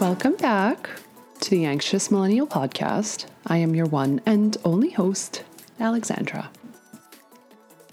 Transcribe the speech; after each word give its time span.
Welcome 0.00 0.36
back 0.38 0.88
to 1.40 1.50
the 1.50 1.66
Anxious 1.66 2.10
Millennial 2.10 2.46
Podcast. 2.46 3.26
I 3.46 3.58
am 3.58 3.74
your 3.74 3.84
one 3.84 4.22
and 4.24 4.56
only 4.64 4.88
host, 4.88 5.44
Alexandra. 5.78 6.50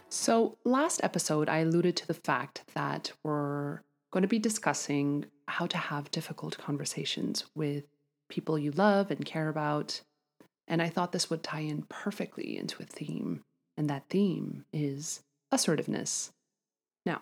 So, 0.07 0.57
last 0.63 1.01
episode, 1.03 1.49
I 1.49 1.57
alluded 1.57 1.97
to 1.97 2.07
the 2.07 2.13
fact 2.13 2.63
that 2.73 3.11
we're 3.21 3.81
going 4.11 4.21
to 4.21 4.29
be 4.29 4.39
discussing 4.39 5.25
how 5.49 5.67
to 5.67 5.77
have 5.77 6.09
difficult 6.11 6.57
conversations 6.57 7.43
with 7.53 7.83
people 8.29 8.57
you 8.57 8.71
love 8.71 9.11
and 9.11 9.25
care 9.25 9.49
about. 9.49 9.99
And 10.69 10.81
I 10.81 10.87
thought 10.87 11.11
this 11.11 11.29
would 11.29 11.43
tie 11.43 11.59
in 11.59 11.81
perfectly 11.89 12.57
into 12.57 12.81
a 12.81 12.85
theme, 12.85 13.43
and 13.75 13.89
that 13.89 14.07
theme 14.07 14.63
is 14.71 15.21
assertiveness. 15.57 16.31
Now, 17.03 17.21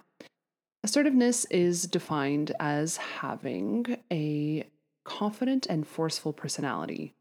assertiveness 0.83 1.45
is 1.45 1.87
defined 1.87 2.51
as 2.59 2.97
having 2.97 3.97
a 4.11 4.67
confident 5.05 5.65
and 5.67 5.87
forceful 5.87 6.33
personality. 6.33 7.13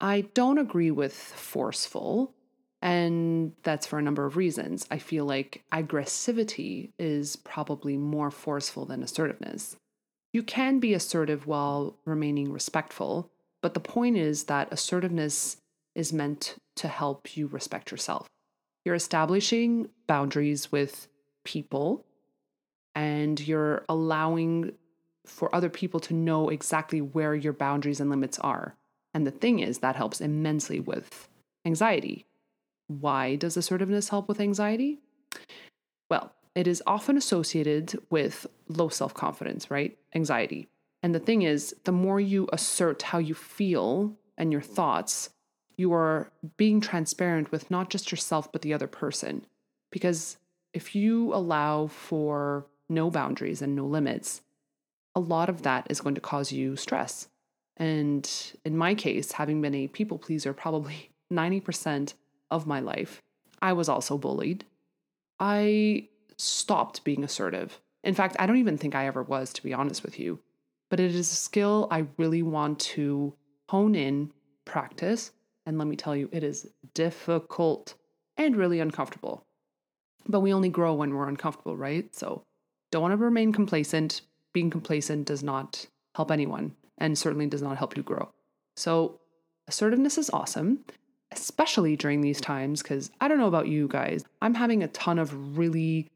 I 0.00 0.20
don't 0.32 0.58
agree 0.58 0.92
with 0.92 1.12
forceful, 1.12 2.34
and 2.80 3.52
that's 3.64 3.86
for 3.86 3.98
a 3.98 4.02
number 4.02 4.26
of 4.26 4.36
reasons. 4.36 4.86
I 4.92 4.98
feel 4.98 5.24
like 5.24 5.64
aggressivity 5.72 6.92
is 7.00 7.34
probably 7.34 7.96
more 7.96 8.30
forceful 8.30 8.84
than 8.84 9.02
assertiveness. 9.02 9.74
You 10.32 10.44
can 10.44 10.78
be 10.78 10.94
assertive 10.94 11.48
while 11.48 11.96
remaining 12.04 12.52
respectful, 12.52 13.28
but 13.60 13.74
the 13.74 13.80
point 13.80 14.18
is 14.18 14.44
that 14.44 14.72
assertiveness 14.72 15.56
is 15.96 16.12
meant 16.12 16.54
to 16.76 16.86
help 16.86 17.36
you 17.36 17.48
respect 17.48 17.90
yourself. 17.90 18.28
You're 18.86 18.94
establishing 18.94 19.88
boundaries 20.06 20.70
with 20.70 21.08
people 21.42 22.06
and 22.94 23.40
you're 23.40 23.84
allowing 23.88 24.74
for 25.26 25.52
other 25.52 25.68
people 25.68 25.98
to 25.98 26.14
know 26.14 26.50
exactly 26.50 27.00
where 27.00 27.34
your 27.34 27.52
boundaries 27.52 27.98
and 27.98 28.10
limits 28.10 28.38
are. 28.38 28.76
And 29.12 29.26
the 29.26 29.32
thing 29.32 29.58
is, 29.58 29.80
that 29.80 29.96
helps 29.96 30.20
immensely 30.20 30.78
with 30.78 31.28
anxiety. 31.66 32.26
Why 32.86 33.34
does 33.34 33.56
assertiveness 33.56 34.10
help 34.10 34.28
with 34.28 34.38
anxiety? 34.38 35.00
Well, 36.08 36.32
it 36.54 36.68
is 36.68 36.80
often 36.86 37.16
associated 37.16 37.98
with 38.08 38.46
low 38.68 38.88
self 38.88 39.12
confidence, 39.14 39.68
right? 39.68 39.98
Anxiety. 40.14 40.68
And 41.02 41.12
the 41.12 41.18
thing 41.18 41.42
is, 41.42 41.74
the 41.82 41.90
more 41.90 42.20
you 42.20 42.48
assert 42.52 43.02
how 43.02 43.18
you 43.18 43.34
feel 43.34 44.16
and 44.38 44.52
your 44.52 44.62
thoughts, 44.62 45.30
you 45.76 45.92
are 45.92 46.30
being 46.56 46.80
transparent 46.80 47.52
with 47.52 47.70
not 47.70 47.90
just 47.90 48.10
yourself, 48.10 48.50
but 48.50 48.62
the 48.62 48.72
other 48.72 48.86
person. 48.86 49.44
Because 49.90 50.38
if 50.72 50.94
you 50.94 51.34
allow 51.34 51.86
for 51.86 52.66
no 52.88 53.10
boundaries 53.10 53.62
and 53.62 53.76
no 53.76 53.84
limits, 53.84 54.42
a 55.14 55.20
lot 55.20 55.48
of 55.48 55.62
that 55.62 55.86
is 55.90 56.00
going 56.00 56.14
to 56.14 56.20
cause 56.20 56.52
you 56.52 56.76
stress. 56.76 57.28
And 57.76 58.28
in 58.64 58.76
my 58.76 58.94
case, 58.94 59.32
having 59.32 59.60
been 59.60 59.74
a 59.74 59.88
people 59.88 60.18
pleaser 60.18 60.52
probably 60.52 61.10
90% 61.32 62.14
of 62.50 62.66
my 62.66 62.80
life, 62.80 63.20
I 63.60 63.72
was 63.72 63.88
also 63.88 64.16
bullied. 64.16 64.64
I 65.38 66.08
stopped 66.36 67.04
being 67.04 67.24
assertive. 67.24 67.80
In 68.04 68.14
fact, 68.14 68.36
I 68.38 68.46
don't 68.46 68.58
even 68.58 68.78
think 68.78 68.94
I 68.94 69.06
ever 69.06 69.22
was, 69.22 69.52
to 69.54 69.62
be 69.62 69.74
honest 69.74 70.02
with 70.02 70.18
you. 70.18 70.38
But 70.88 71.00
it 71.00 71.14
is 71.14 71.32
a 71.32 71.36
skill 71.36 71.88
I 71.90 72.06
really 72.16 72.42
want 72.42 72.78
to 72.80 73.34
hone 73.68 73.94
in, 73.94 74.30
practice, 74.64 75.32
and 75.66 75.78
let 75.78 75.86
me 75.88 75.96
tell 75.96 76.16
you, 76.16 76.28
it 76.32 76.42
is 76.42 76.68
difficult 76.94 77.94
and 78.36 78.56
really 78.56 78.80
uncomfortable. 78.80 79.44
But 80.28 80.40
we 80.40 80.52
only 80.52 80.68
grow 80.68 80.94
when 80.94 81.14
we're 81.14 81.28
uncomfortable, 81.28 81.76
right? 81.76 82.14
So 82.14 82.42
don't 82.90 83.02
want 83.02 83.12
to 83.12 83.16
remain 83.16 83.52
complacent. 83.52 84.22
Being 84.54 84.70
complacent 84.70 85.26
does 85.26 85.42
not 85.42 85.86
help 86.14 86.30
anyone 86.30 86.74
and 86.98 87.18
certainly 87.18 87.46
does 87.46 87.62
not 87.62 87.76
help 87.76 87.96
you 87.96 88.02
grow. 88.02 88.30
So 88.76 89.20
assertiveness 89.68 90.16
is 90.16 90.30
awesome 90.30 90.84
especially 91.32 91.96
during 91.96 92.20
these 92.20 92.40
times, 92.40 92.82
because 92.82 93.10
I 93.20 93.28
don't 93.28 93.38
know 93.38 93.48
about 93.48 93.68
you 93.68 93.88
guys, 93.88 94.24
I'm 94.40 94.54
having 94.54 94.82
a 94.82 94.88
ton 94.88 95.18
of 95.18 95.56
really 95.58 96.08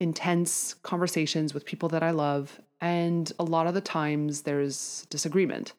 intense 0.00 0.74
conversations 0.82 1.54
with 1.54 1.64
people 1.64 1.88
that 1.90 2.02
I 2.02 2.10
love. 2.10 2.60
And 2.80 3.30
a 3.38 3.44
lot 3.44 3.66
of 3.66 3.74
the 3.74 3.80
times 3.80 4.42
there's 4.42 5.06
disagreement. 5.10 5.72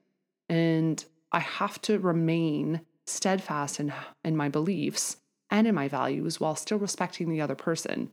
And 0.49 1.03
I 1.31 1.39
have 1.39 1.81
to 1.83 1.99
remain 1.99 2.81
steadfast 3.05 3.79
in, 3.79 3.93
in 4.23 4.35
my 4.35 4.49
beliefs 4.49 5.17
and 5.49 5.67
in 5.67 5.75
my 5.75 5.87
values 5.87 6.39
while 6.39 6.55
still 6.55 6.79
respecting 6.79 7.29
the 7.29 7.41
other 7.41 7.55
person. 7.55 8.11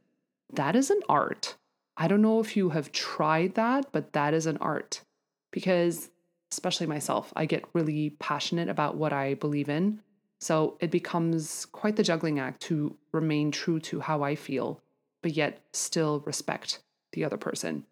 That 0.52 0.76
is 0.76 0.90
an 0.90 1.00
art. 1.08 1.56
I 1.96 2.08
don't 2.08 2.22
know 2.22 2.40
if 2.40 2.56
you 2.56 2.70
have 2.70 2.92
tried 2.92 3.54
that, 3.54 3.86
but 3.92 4.12
that 4.12 4.34
is 4.34 4.46
an 4.46 4.56
art 4.58 5.02
because, 5.50 6.10
especially 6.52 6.86
myself, 6.86 7.32
I 7.36 7.46
get 7.46 7.64
really 7.72 8.10
passionate 8.10 8.68
about 8.68 8.96
what 8.96 9.12
I 9.12 9.34
believe 9.34 9.68
in. 9.68 10.00
So 10.40 10.76
it 10.80 10.90
becomes 10.90 11.66
quite 11.66 11.96
the 11.96 12.02
juggling 12.02 12.38
act 12.38 12.62
to 12.62 12.96
remain 13.12 13.50
true 13.50 13.78
to 13.80 14.00
how 14.00 14.22
I 14.22 14.34
feel, 14.34 14.80
but 15.22 15.32
yet 15.32 15.60
still 15.72 16.20
respect 16.20 16.80
the 17.12 17.24
other 17.24 17.36
person. 17.36 17.84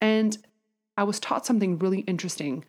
And 0.00 0.38
I 0.96 1.04
was 1.04 1.20
taught 1.20 1.44
something 1.44 1.78
really 1.78 2.00
interesting. 2.00 2.64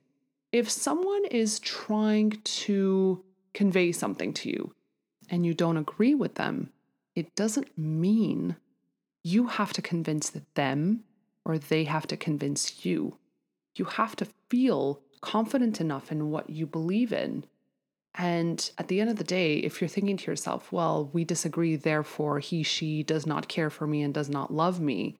If 0.51 0.69
someone 0.69 1.25
is 1.25 1.59
trying 1.59 2.41
to 2.43 3.23
convey 3.55 3.91
something 3.91 4.33
to 4.33 4.49
you 4.49 4.75
and 5.29 5.45
you 5.45 5.53
don't 5.53 5.77
agree 5.77 6.13
with 6.13 6.35
them, 6.35 6.71
it 7.15 7.35
doesn't 7.35 7.75
mean 7.77 8.55
you 9.23 9.47
have 9.47 9.73
to 9.73 9.81
convince 9.81 10.31
them 10.53 11.03
or 11.43 11.57
they 11.57 11.85
have 11.85 12.05
to 12.07 12.17
convince 12.17 12.85
you. 12.85 13.17
You 13.75 13.85
have 13.85 14.15
to 14.17 14.27
feel 14.49 15.01
confident 15.21 15.81
enough 15.81 16.11
in 16.11 16.29
what 16.29 16.49
you 16.51 16.67
believe 16.67 17.11
in 17.11 17.45
and 18.17 18.71
at 18.77 18.87
the 18.87 19.01
end 19.01 19.09
of 19.09 19.17
the 19.17 19.23
day, 19.23 19.57
if 19.57 19.81
you're 19.81 19.89
thinking 19.89 20.15
to 20.17 20.31
yourself, 20.31 20.71
well, 20.71 21.09
we 21.11 21.25
disagree, 21.25 21.75
therefore 21.75 22.39
he, 22.39 22.63
she 22.63 23.03
does 23.03 23.25
not 23.25 23.49
care 23.49 23.69
for 23.69 23.85
me 23.85 24.01
and 24.01 24.13
does 24.13 24.29
not 24.29 24.53
love 24.53 24.79
me, 24.79 25.17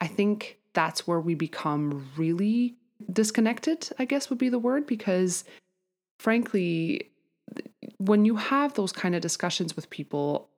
I 0.00 0.08
think 0.08 0.58
that's 0.72 1.06
where 1.06 1.20
we 1.20 1.34
become 1.34 2.08
really 2.16 2.74
disconnected, 3.12 3.90
I 3.98 4.06
guess 4.06 4.28
would 4.28 4.40
be 4.40 4.48
the 4.48 4.58
word, 4.58 4.86
because 4.86 5.44
frankly, 6.18 7.11
when 7.98 8.24
you 8.24 8.36
have 8.36 8.74
those 8.74 8.92
kind 8.92 9.14
of 9.14 9.20
discussions 9.20 9.76
with 9.76 9.90
people, 9.90 10.48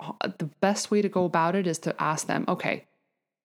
uh, 0.00 0.28
the 0.38 0.50
best 0.60 0.90
way 0.90 1.02
to 1.02 1.08
go 1.08 1.24
about 1.24 1.54
it 1.54 1.66
is 1.66 1.78
to 1.80 2.02
ask 2.02 2.26
them, 2.26 2.44
okay, 2.48 2.86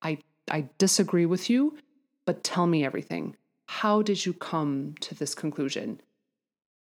I, 0.02 0.20
I 0.50 0.70
disagree 0.78 1.26
with 1.26 1.50
you, 1.50 1.78
but 2.26 2.44
tell 2.44 2.68
me 2.68 2.86
everything. 2.86 3.36
How 3.66 4.02
did 4.02 4.26
you 4.26 4.34
come 4.34 4.96
to 5.02 5.16
this 5.16 5.36
conclusion? 5.36 6.02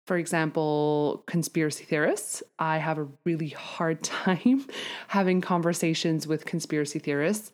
for 0.05 0.17
example, 0.17 1.23
conspiracy 1.25 1.83
theorists. 1.83 2.43
I 2.59 2.77
have 2.77 2.97
a 2.97 3.07
really 3.23 3.49
hard 3.49 4.03
time 4.03 4.65
having 5.07 5.41
conversations 5.41 6.27
with 6.27 6.45
conspiracy 6.45 6.99
theorists. 6.99 7.51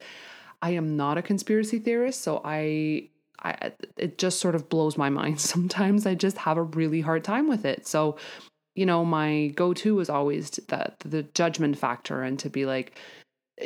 I 0.62 0.72
am 0.72 0.96
not 0.96 1.18
a 1.18 1.22
conspiracy 1.22 1.80
theorist, 1.80 2.22
so 2.22 2.42
I, 2.44 3.10
I 3.44 3.72
it 3.98 4.18
just 4.18 4.40
sort 4.40 4.56
of 4.56 4.70
blows 4.70 4.98
my 4.98 5.10
mind. 5.10 5.40
Sometimes 5.54 6.06
I 6.06 6.16
just 6.16 6.38
have 6.38 6.58
a 6.58 6.64
really 6.64 7.02
hard 7.02 7.24
time 7.24 7.48
with 7.48 7.66
it. 7.66 7.88
So, 7.88 8.18
you 8.76 8.86
know, 8.86 9.04
my 9.04 9.48
go-to 9.56 10.00
is 10.00 10.10
always 10.10 10.52
that 10.68 11.00
the 11.00 11.24
judgment 11.24 11.78
factor 11.78 12.22
and 12.22 12.40
to 12.40 12.50
be 12.50 12.66
like, 12.66 12.98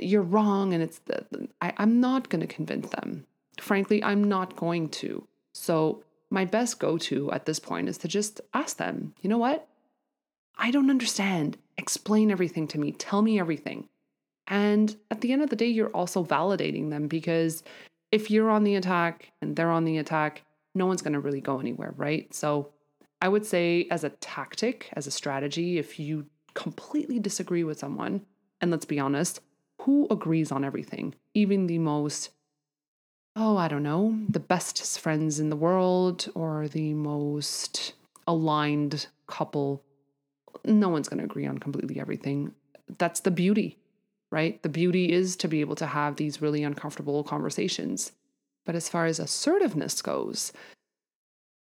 you're 0.02 0.22
wrong, 0.22 0.74
and 0.74 0.84
it's 0.84 1.00
the, 1.00 1.26
I, 1.62 1.74
I'm 1.78 2.00
not 2.00 2.30
going 2.30 2.42
to 2.42 2.54
convince 2.54 2.90
them. 2.90 3.26
Frankly, 3.60 4.04
I'm 4.04 4.24
not 4.24 4.56
going 4.56 4.90
to. 4.90 5.26
So 5.54 6.04
my 6.30 6.44
best 6.44 6.80
go 6.80 6.98
to 6.98 7.32
at 7.32 7.46
this 7.46 7.60
point 7.60 7.88
is 7.88 7.98
to 8.00 8.08
just 8.08 8.42
ask 8.54 8.78
them, 8.78 9.14
you 9.22 9.30
know 9.30 9.38
what? 9.38 9.68
I 10.58 10.72
don't 10.72 10.90
understand. 10.90 11.58
Explain 11.78 12.32
everything 12.32 12.68
to 12.70 12.80
me. 12.80 12.92
Tell 12.92 13.22
me 13.22 13.40
everything. 13.40 13.88
And 14.48 14.96
at 15.10 15.22
the 15.22 15.32
end 15.32 15.42
of 15.42 15.50
the 15.50 15.56
day, 15.56 15.68
you're 15.68 15.90
also 15.90 16.24
validating 16.24 16.90
them 16.90 17.08
because 17.08 17.64
if 18.16 18.32
you're 18.32 18.50
on 18.50 18.64
the 18.64 18.76
attack 18.76 19.34
and 19.42 19.58
they're 19.58 19.70
on 19.70 19.84
the 19.84 19.98
attack, 19.98 20.44
no 20.74 20.86
one's 20.86 21.02
going 21.02 21.14
to 21.14 21.20
really 21.20 21.42
go 21.42 21.60
anywhere, 21.60 21.94
right? 21.98 22.34
So 22.34 22.72
I 23.22 23.28
would 23.28 23.46
say, 23.46 23.88
as 23.92 24.06
a 24.06 24.10
tactic, 24.10 24.88
as 24.94 25.06
a 25.06 25.12
strategy, 25.12 25.78
if 25.78 26.00
you 26.00 26.26
completely 26.54 27.20
disagree 27.20 27.66
with 27.66 27.78
someone, 27.78 28.22
and 28.62 28.72
let's 28.72 28.86
be 28.86 29.00
honest, 29.00 29.42
who 29.82 30.08
agrees 30.10 30.50
on 30.50 30.64
everything? 30.64 31.14
Even 31.34 31.68
the 31.68 31.80
most 31.80 32.30
oh, 33.38 33.58
I 33.58 33.68
don't 33.68 33.84
know, 33.84 34.18
the 34.30 34.40
best 34.40 34.98
friends 34.98 35.42
in 35.42 35.50
the 35.50 35.58
world 35.58 36.30
or 36.36 36.70
the 36.70 36.94
most 36.94 37.92
aligned 38.26 39.08
couple. 39.28 39.84
No 40.64 40.88
one's 40.88 41.10
going 41.10 41.18
to 41.18 41.26
agree 41.26 41.46
on 41.46 41.58
completely 41.58 42.00
everything. 42.00 42.54
That's 42.98 43.20
the 43.20 43.32
beauty, 43.32 43.78
right? 44.32 44.62
The 44.64 44.70
beauty 44.70 45.12
is 45.12 45.36
to 45.38 45.48
be 45.48 45.62
able 45.62 45.76
to 45.76 45.86
have 45.86 46.16
these 46.16 46.42
really 46.42 46.64
uncomfortable 46.64 47.24
conversations. 47.24 48.12
But 48.66 48.76
as 48.76 48.90
far 48.90 49.06
as 49.06 49.20
assertiveness 49.20 50.02
goes, 50.02 50.52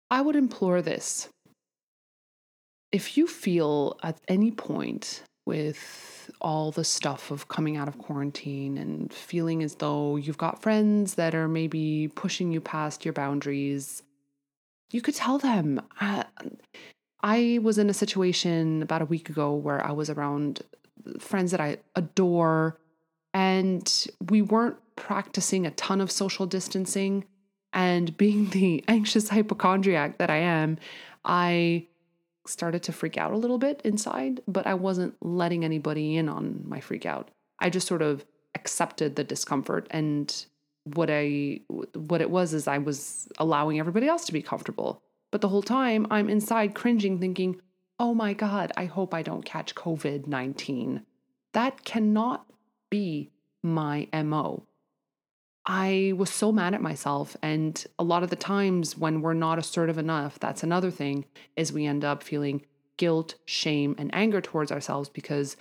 I 0.09 0.21
would 0.21 0.35
implore 0.35 0.81
this. 0.81 1.29
If 2.91 3.17
you 3.17 3.27
feel 3.27 3.97
at 4.03 4.19
any 4.27 4.51
point 4.51 5.23
with 5.45 6.29
all 6.39 6.71
the 6.71 6.83
stuff 6.83 7.31
of 7.31 7.47
coming 7.47 7.77
out 7.77 7.87
of 7.87 7.97
quarantine 7.97 8.77
and 8.77 9.11
feeling 9.11 9.63
as 9.63 9.75
though 9.75 10.15
you've 10.17 10.37
got 10.37 10.61
friends 10.61 11.15
that 11.15 11.33
are 11.33 11.47
maybe 11.47 12.09
pushing 12.15 12.51
you 12.51 12.61
past 12.61 13.05
your 13.05 13.13
boundaries, 13.13 14.03
you 14.91 15.01
could 15.01 15.15
tell 15.15 15.37
them. 15.37 15.81
Uh, 15.99 16.23
I 17.23 17.59
was 17.61 17.77
in 17.77 17.89
a 17.89 17.93
situation 17.93 18.81
about 18.81 19.01
a 19.01 19.05
week 19.05 19.29
ago 19.29 19.53
where 19.53 19.85
I 19.85 19.91
was 19.91 20.09
around 20.09 20.61
friends 21.19 21.51
that 21.51 21.61
I 21.61 21.77
adore, 21.95 22.79
and 23.33 24.07
we 24.29 24.41
weren't 24.41 24.77
practicing 24.95 25.65
a 25.65 25.71
ton 25.71 26.01
of 26.01 26.11
social 26.11 26.45
distancing. 26.45 27.25
And 27.73 28.15
being 28.17 28.49
the 28.49 28.83
anxious 28.87 29.29
hypochondriac 29.29 30.17
that 30.17 30.29
I 30.29 30.37
am, 30.37 30.77
I 31.23 31.87
started 32.45 32.83
to 32.83 32.91
freak 32.91 33.17
out 33.17 33.31
a 33.31 33.37
little 33.37 33.57
bit 33.57 33.81
inside, 33.83 34.41
but 34.47 34.67
I 34.67 34.73
wasn't 34.73 35.15
letting 35.21 35.63
anybody 35.63 36.17
in 36.17 36.27
on 36.27 36.63
my 36.65 36.79
freak 36.79 37.05
out. 37.05 37.29
I 37.59 37.69
just 37.69 37.87
sort 37.87 38.01
of 38.01 38.25
accepted 38.55 39.15
the 39.15 39.23
discomfort 39.23 39.87
and 39.91 40.45
what 40.83 41.09
I 41.11 41.61
what 41.93 42.21
it 42.21 42.29
was 42.29 42.53
is 42.53 42.67
I 42.67 42.79
was 42.79 43.27
allowing 43.37 43.79
everybody 43.79 44.07
else 44.07 44.25
to 44.25 44.33
be 44.33 44.41
comfortable. 44.41 45.01
But 45.31 45.41
the 45.41 45.47
whole 45.47 45.61
time 45.61 46.07
I'm 46.09 46.29
inside 46.29 46.73
cringing 46.73 47.19
thinking, 47.19 47.61
"Oh 48.01 48.15
my 48.15 48.33
god, 48.33 48.71
I 48.75 48.85
hope 48.85 49.13
I 49.13 49.21
don't 49.21 49.45
catch 49.45 49.75
COVID-19." 49.75 51.05
That 51.53 51.83
cannot 51.85 52.47
be 52.89 53.29
my 53.61 54.07
MO. 54.11 54.65
I 55.67 56.13
was 56.17 56.31
so 56.31 56.51
mad 56.51 56.73
at 56.73 56.81
myself. 56.81 57.37
And 57.43 57.85
a 57.99 58.03
lot 58.03 58.23
of 58.23 58.31
the 58.31 58.35
times 58.35 58.97
when 58.97 59.21
we're 59.21 59.35
not 59.35 59.59
assertive 59.59 59.99
enough, 59.99 60.39
that's 60.39 60.63
another 60.63 60.89
thing, 60.89 61.25
is 61.55 61.71
we 61.71 61.85
end 61.85 62.03
up 62.03 62.23
feeling 62.23 62.65
guilt, 62.97 63.35
shame, 63.45 63.93
and 63.99 64.09
anger 64.15 64.41
towards 64.41 64.71
ourselves 64.71 65.07
because 65.07 65.55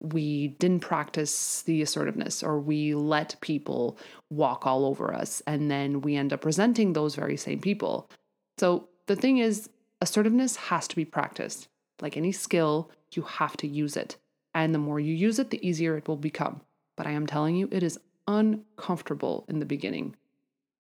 we 0.00 0.48
didn't 0.48 0.80
practice 0.80 1.60
the 1.62 1.82
assertiveness 1.82 2.42
or 2.42 2.58
we 2.58 2.94
let 2.94 3.36
people 3.42 3.98
walk 4.30 4.66
all 4.66 4.86
over 4.86 5.12
us. 5.12 5.42
And 5.46 5.70
then 5.70 6.00
we 6.00 6.16
end 6.16 6.32
up 6.32 6.46
resenting 6.46 6.94
those 6.94 7.14
very 7.14 7.36
same 7.36 7.60
people. 7.60 8.08
So 8.56 8.88
the 9.04 9.16
thing 9.16 9.36
is, 9.36 9.68
assertiveness 10.00 10.56
has 10.56 10.88
to 10.88 10.96
be 10.96 11.04
practiced. 11.04 11.68
Like 12.00 12.16
any 12.16 12.32
skill, 12.32 12.90
you 13.12 13.22
have 13.22 13.56
to 13.58 13.66
use 13.66 13.96
it. 13.96 14.16
And 14.54 14.74
the 14.74 14.78
more 14.78 15.00
you 15.00 15.14
use 15.14 15.38
it, 15.38 15.50
the 15.50 15.66
easier 15.66 15.96
it 15.96 16.08
will 16.08 16.16
become. 16.16 16.60
But 16.96 17.06
I 17.06 17.12
am 17.12 17.26
telling 17.26 17.56
you, 17.56 17.68
it 17.70 17.82
is 17.82 17.98
uncomfortable 18.26 19.44
in 19.48 19.58
the 19.58 19.66
beginning. 19.66 20.16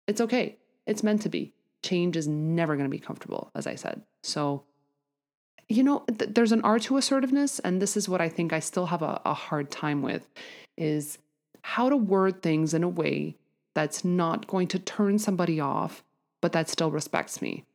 It's 0.07 0.21
okay. 0.21 0.57
It's 0.85 1.03
meant 1.03 1.21
to 1.23 1.29
be. 1.29 1.53
Change 1.83 2.17
is 2.17 2.27
never 2.27 2.75
going 2.75 2.89
to 2.89 2.95
be 2.95 2.99
comfortable, 2.99 3.51
as 3.55 3.67
I 3.67 3.75
said. 3.75 4.01
So, 4.23 4.63
you 5.69 5.83
know, 5.83 6.03
th- 6.17 6.31
there's 6.33 6.51
an 6.51 6.61
art 6.61 6.83
to 6.83 6.97
assertiveness, 6.97 7.59
and 7.59 7.81
this 7.81 7.97
is 7.97 8.09
what 8.09 8.21
I 8.21 8.29
think 8.29 8.53
I 8.53 8.59
still 8.59 8.87
have 8.87 9.01
a, 9.01 9.21
a 9.25 9.33
hard 9.33 9.69
time 9.69 10.01
with 10.01 10.27
is 10.77 11.17
how 11.61 11.89
to 11.89 11.97
word 11.97 12.41
things 12.41 12.73
in 12.73 12.83
a 12.83 12.89
way 12.89 13.35
that's 13.73 14.05
not 14.05 14.47
going 14.47 14.67
to 14.69 14.79
turn 14.79 15.19
somebody 15.19 15.59
off, 15.59 16.03
but 16.41 16.51
that 16.53 16.69
still 16.69 16.89
respects 16.89 17.41
me. 17.41 17.65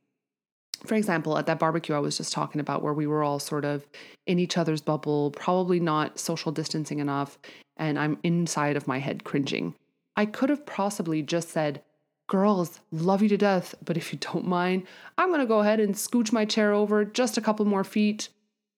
For 0.84 0.94
example, 0.94 1.38
at 1.38 1.46
that 1.46 1.58
barbecue 1.58 1.94
I 1.94 2.00
was 2.00 2.16
just 2.16 2.32
talking 2.32 2.60
about, 2.60 2.82
where 2.82 2.92
we 2.92 3.06
were 3.06 3.22
all 3.22 3.38
sort 3.38 3.64
of 3.64 3.86
in 4.26 4.38
each 4.38 4.58
other's 4.58 4.80
bubble, 4.80 5.30
probably 5.30 5.80
not 5.80 6.18
social 6.18 6.52
distancing 6.52 6.98
enough, 6.98 7.38
and 7.76 7.98
I'm 7.98 8.18
inside 8.22 8.76
of 8.76 8.88
my 8.88 8.98
head 8.98 9.24
cringing. 9.24 9.74
I 10.16 10.26
could 10.26 10.50
have 10.50 10.66
possibly 10.66 11.22
just 11.22 11.50
said, 11.50 11.82
Girls, 12.28 12.80
love 12.90 13.22
you 13.22 13.28
to 13.28 13.36
death, 13.36 13.74
but 13.84 13.96
if 13.96 14.12
you 14.12 14.18
don't 14.18 14.46
mind, 14.46 14.86
I'm 15.18 15.30
gonna 15.30 15.46
go 15.46 15.60
ahead 15.60 15.80
and 15.80 15.94
scooch 15.94 16.32
my 16.32 16.44
chair 16.44 16.72
over 16.72 17.04
just 17.04 17.36
a 17.36 17.42
couple 17.42 17.64
more 17.64 17.84
feet. 17.84 18.28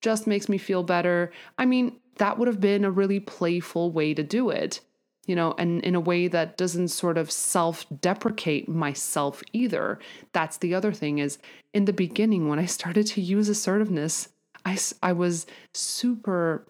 Just 0.03 0.27
makes 0.27 0.49
me 0.49 0.59
feel 0.59 0.83
better. 0.83 1.33
I 1.59 1.65
mean, 1.65 2.01
that 2.17 2.39
would 2.39 2.49
have 2.49 2.61
been 2.61 2.85
a 2.85 2.91
really 2.91 3.21
playful 3.21 3.91
way 3.91 4.15
to 4.15 4.23
do 4.23 4.51
it, 4.51 4.81
you 5.27 5.35
know, 5.35 5.55
and 5.59 5.83
in 5.83 5.95
a 5.95 6.01
way 6.01 6.29
that 6.29 6.57
doesn't 6.57 6.89
sort 6.89 7.19
of 7.19 7.31
self 7.31 7.87
deprecate 8.01 8.69
myself 8.69 9.43
either. 9.53 9.99
That's 10.33 10.59
the 10.59 10.75
other 10.75 10.93
thing 10.93 11.19
is 11.19 11.39
in 11.73 11.87
the 11.87 11.93
beginning, 11.93 12.49
when 12.49 12.59
I 12.59 12.67
started 12.67 13.07
to 13.09 13.21
use 13.21 13.49
assertiveness, 13.49 14.29
I, 14.65 14.79
I 15.03 15.13
was 15.13 15.47
super 15.73 16.67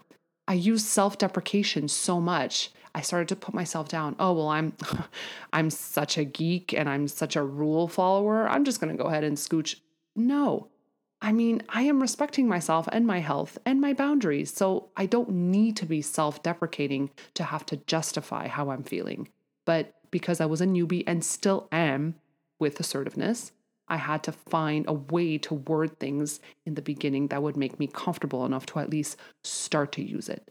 I 0.47 0.55
used 0.55 0.87
self-deprecation 0.87 1.89
so 1.89 2.21
much. 2.21 2.71
I 2.95 3.01
started 3.01 3.29
to 3.29 3.37
put 3.37 3.55
myself 3.55 3.89
down. 3.89 4.15
Oh, 4.19 4.33
well, 4.33 4.49
I'm 4.49 4.75
I'm 5.53 5.71
such 5.71 6.19
a 6.19 6.25
geek 6.25 6.73
and 6.73 6.89
I'm 6.89 7.09
such 7.09 7.37
a 7.37 7.43
rule 7.43 7.89
follower. 7.89 8.49
I'm 8.49 8.65
just 8.65 8.81
going 8.81 8.97
to 8.97 9.03
go 9.03 9.09
ahead 9.09 9.25
and 9.25 9.37
scooch. 9.37 9.77
No. 10.15 10.69
I 11.25 11.33
mean, 11.33 11.63
I 11.71 11.83
am 11.85 12.03
respecting 12.03 12.47
myself 12.49 12.87
and 12.93 13.07
my 13.07 13.21
health 13.21 13.57
and 13.65 13.81
my 13.81 13.95
boundaries. 13.95 14.53
So 14.53 14.91
I 14.95 15.07
don't 15.07 15.31
need 15.31 15.75
to 15.79 15.87
be 15.87 16.03
self-deprecating 16.03 17.11
to 17.33 17.45
have 17.45 17.65
to 17.67 17.79
justify 17.79 18.47
how 18.47 18.69
I'm 18.69 18.83
feeling. 18.83 19.29
But 19.65 19.95
because 20.11 20.39
I 20.39 20.45
was 20.45 20.61
a 20.61 20.67
newbie 20.67 21.03
and 21.07 21.25
still 21.25 21.67
am 21.73 22.17
with 22.61 22.79
assertiveness, 22.79 23.53
I 23.89 23.97
had 23.97 24.23
to 24.25 24.33
find 24.33 24.85
a 24.87 24.93
way 24.93 25.39
to 25.39 25.55
word 25.55 25.99
things 25.99 26.41
in 26.67 26.75
the 26.75 26.83
beginning 26.83 27.29
that 27.29 27.43
would 27.43 27.57
make 27.57 27.79
me 27.79 27.87
comfortable 27.87 28.45
enough 28.45 28.67
to 28.67 28.81
at 28.81 28.91
least 28.91 29.17
start 29.43 29.93
to 29.93 30.03
use 30.03 30.29
it. 30.29 30.51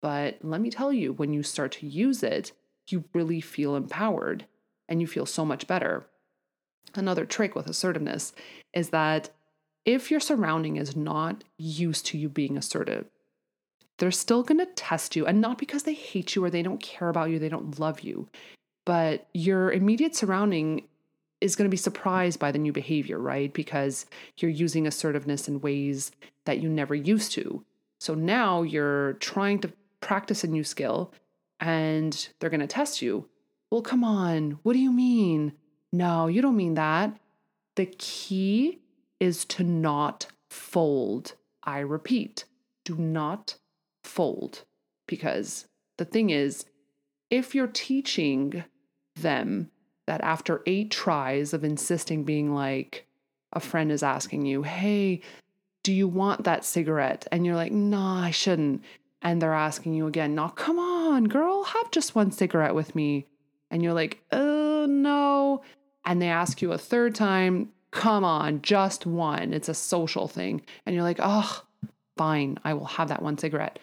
But 0.00 0.38
let 0.40 0.62
me 0.62 0.70
tell 0.70 0.94
you, 0.94 1.12
when 1.12 1.34
you 1.34 1.42
start 1.42 1.72
to 1.72 1.86
use 1.86 2.22
it, 2.22 2.52
you 2.88 3.04
really 3.12 3.42
feel 3.42 3.76
empowered 3.76 4.46
and 4.88 5.02
you 5.02 5.06
feel 5.06 5.26
so 5.26 5.44
much 5.44 5.66
better. 5.66 6.06
Another 6.94 7.26
trick 7.26 7.54
with 7.54 7.66
assertiveness 7.66 8.32
is 8.72 8.88
that 8.88 9.28
if 9.84 10.10
your 10.10 10.20
surrounding 10.20 10.76
is 10.76 10.96
not 10.96 11.44
used 11.58 12.06
to 12.06 12.18
you 12.18 12.28
being 12.28 12.56
assertive, 12.56 13.06
they're 13.98 14.10
still 14.10 14.42
going 14.42 14.58
to 14.58 14.66
test 14.66 15.14
you, 15.14 15.26
and 15.26 15.40
not 15.40 15.58
because 15.58 15.82
they 15.82 15.94
hate 15.94 16.34
you 16.34 16.44
or 16.44 16.50
they 16.50 16.62
don't 16.62 16.82
care 16.82 17.08
about 17.08 17.30
you, 17.30 17.38
they 17.38 17.48
don't 17.48 17.78
love 17.78 18.00
you, 18.00 18.28
but 18.86 19.28
your 19.34 19.72
immediate 19.72 20.16
surrounding 20.16 20.84
is 21.40 21.56
going 21.56 21.66
to 21.66 21.70
be 21.70 21.76
surprised 21.76 22.38
by 22.38 22.52
the 22.52 22.58
new 22.58 22.72
behavior, 22.72 23.18
right? 23.18 23.52
Because 23.52 24.06
you're 24.38 24.50
using 24.50 24.86
assertiveness 24.86 25.48
in 25.48 25.60
ways 25.60 26.12
that 26.44 26.60
you 26.60 26.68
never 26.68 26.94
used 26.94 27.32
to. 27.32 27.64
So 27.98 28.14
now 28.14 28.62
you're 28.62 29.14
trying 29.14 29.58
to 29.60 29.72
practice 30.00 30.44
a 30.44 30.48
new 30.48 30.64
skill 30.64 31.12
and 31.60 32.28
they're 32.38 32.50
going 32.50 32.60
to 32.60 32.66
test 32.66 33.00
you. 33.02 33.26
Well, 33.70 33.82
come 33.82 34.04
on. 34.04 34.58
What 34.62 34.72
do 34.72 34.78
you 34.78 34.92
mean? 34.92 35.52
No, 35.92 36.26
you 36.26 36.42
don't 36.42 36.56
mean 36.56 36.74
that. 36.74 37.16
The 37.76 37.86
key 37.86 38.80
is 39.20 39.44
to 39.44 39.62
not 39.62 40.26
fold. 40.48 41.34
I 41.62 41.78
repeat, 41.80 42.46
do 42.84 42.96
not 42.96 43.56
fold. 44.02 44.64
Because 45.06 45.66
the 45.98 46.04
thing 46.04 46.30
is, 46.30 46.64
if 47.28 47.54
you're 47.54 47.68
teaching 47.68 48.64
them 49.14 49.70
that 50.06 50.20
after 50.22 50.62
eight 50.66 50.90
tries 50.90 51.52
of 51.52 51.62
insisting, 51.62 52.24
being 52.24 52.54
like, 52.54 53.06
a 53.52 53.60
friend 53.60 53.92
is 53.92 54.02
asking 54.02 54.46
you, 54.46 54.62
Hey, 54.62 55.20
do 55.82 55.92
you 55.92 56.08
want 56.08 56.44
that 56.44 56.64
cigarette? 56.64 57.26
And 57.30 57.44
you're 57.44 57.56
like, 57.56 57.72
No, 57.72 58.00
I 58.00 58.30
shouldn't. 58.30 58.82
And 59.22 59.40
they're 59.40 59.54
asking 59.54 59.94
you 59.94 60.06
again, 60.06 60.34
No, 60.34 60.48
come 60.48 60.78
on, 60.78 61.24
girl, 61.24 61.64
have 61.64 61.90
just 61.90 62.14
one 62.14 62.30
cigarette 62.30 62.74
with 62.74 62.94
me. 62.94 63.26
And 63.70 63.82
you're 63.82 63.94
like, 63.94 64.22
Oh, 64.32 64.86
no. 64.88 65.62
And 66.04 66.20
they 66.20 66.28
ask 66.28 66.62
you 66.62 66.72
a 66.72 66.78
third 66.78 67.14
time, 67.14 67.70
Come 67.90 68.24
on, 68.24 68.62
just 68.62 69.06
one. 69.06 69.52
It's 69.52 69.68
a 69.68 69.74
social 69.74 70.28
thing. 70.28 70.62
And 70.86 70.94
you're 70.94 71.04
like, 71.04 71.20
Oh, 71.20 71.62
fine, 72.16 72.58
I 72.64 72.74
will 72.74 72.86
have 72.86 73.08
that 73.08 73.22
one 73.22 73.38
cigarette. 73.38 73.78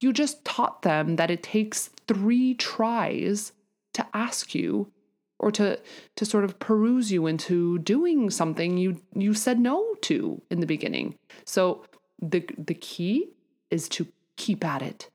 You 0.00 0.12
just 0.12 0.44
taught 0.44 0.82
them 0.82 1.16
that 1.16 1.30
it 1.30 1.42
takes 1.42 1.90
three 2.08 2.54
tries 2.54 3.52
to 3.94 4.06
ask 4.14 4.54
you 4.54 4.90
or 5.38 5.50
to 5.52 5.78
to 6.16 6.24
sort 6.24 6.44
of 6.44 6.58
peruse 6.58 7.12
you 7.12 7.26
into 7.26 7.78
doing 7.78 8.30
something 8.30 8.78
you 8.78 9.00
you 9.14 9.34
said 9.34 9.60
no 9.60 9.94
to 10.02 10.40
in 10.50 10.60
the 10.60 10.66
beginning. 10.66 11.16
So 11.44 11.84
the 12.20 12.44
the 12.56 12.74
key 12.74 13.28
is 13.70 13.88
to 13.90 14.06
keep 14.36 14.64
at 14.64 14.82
it 14.82 15.08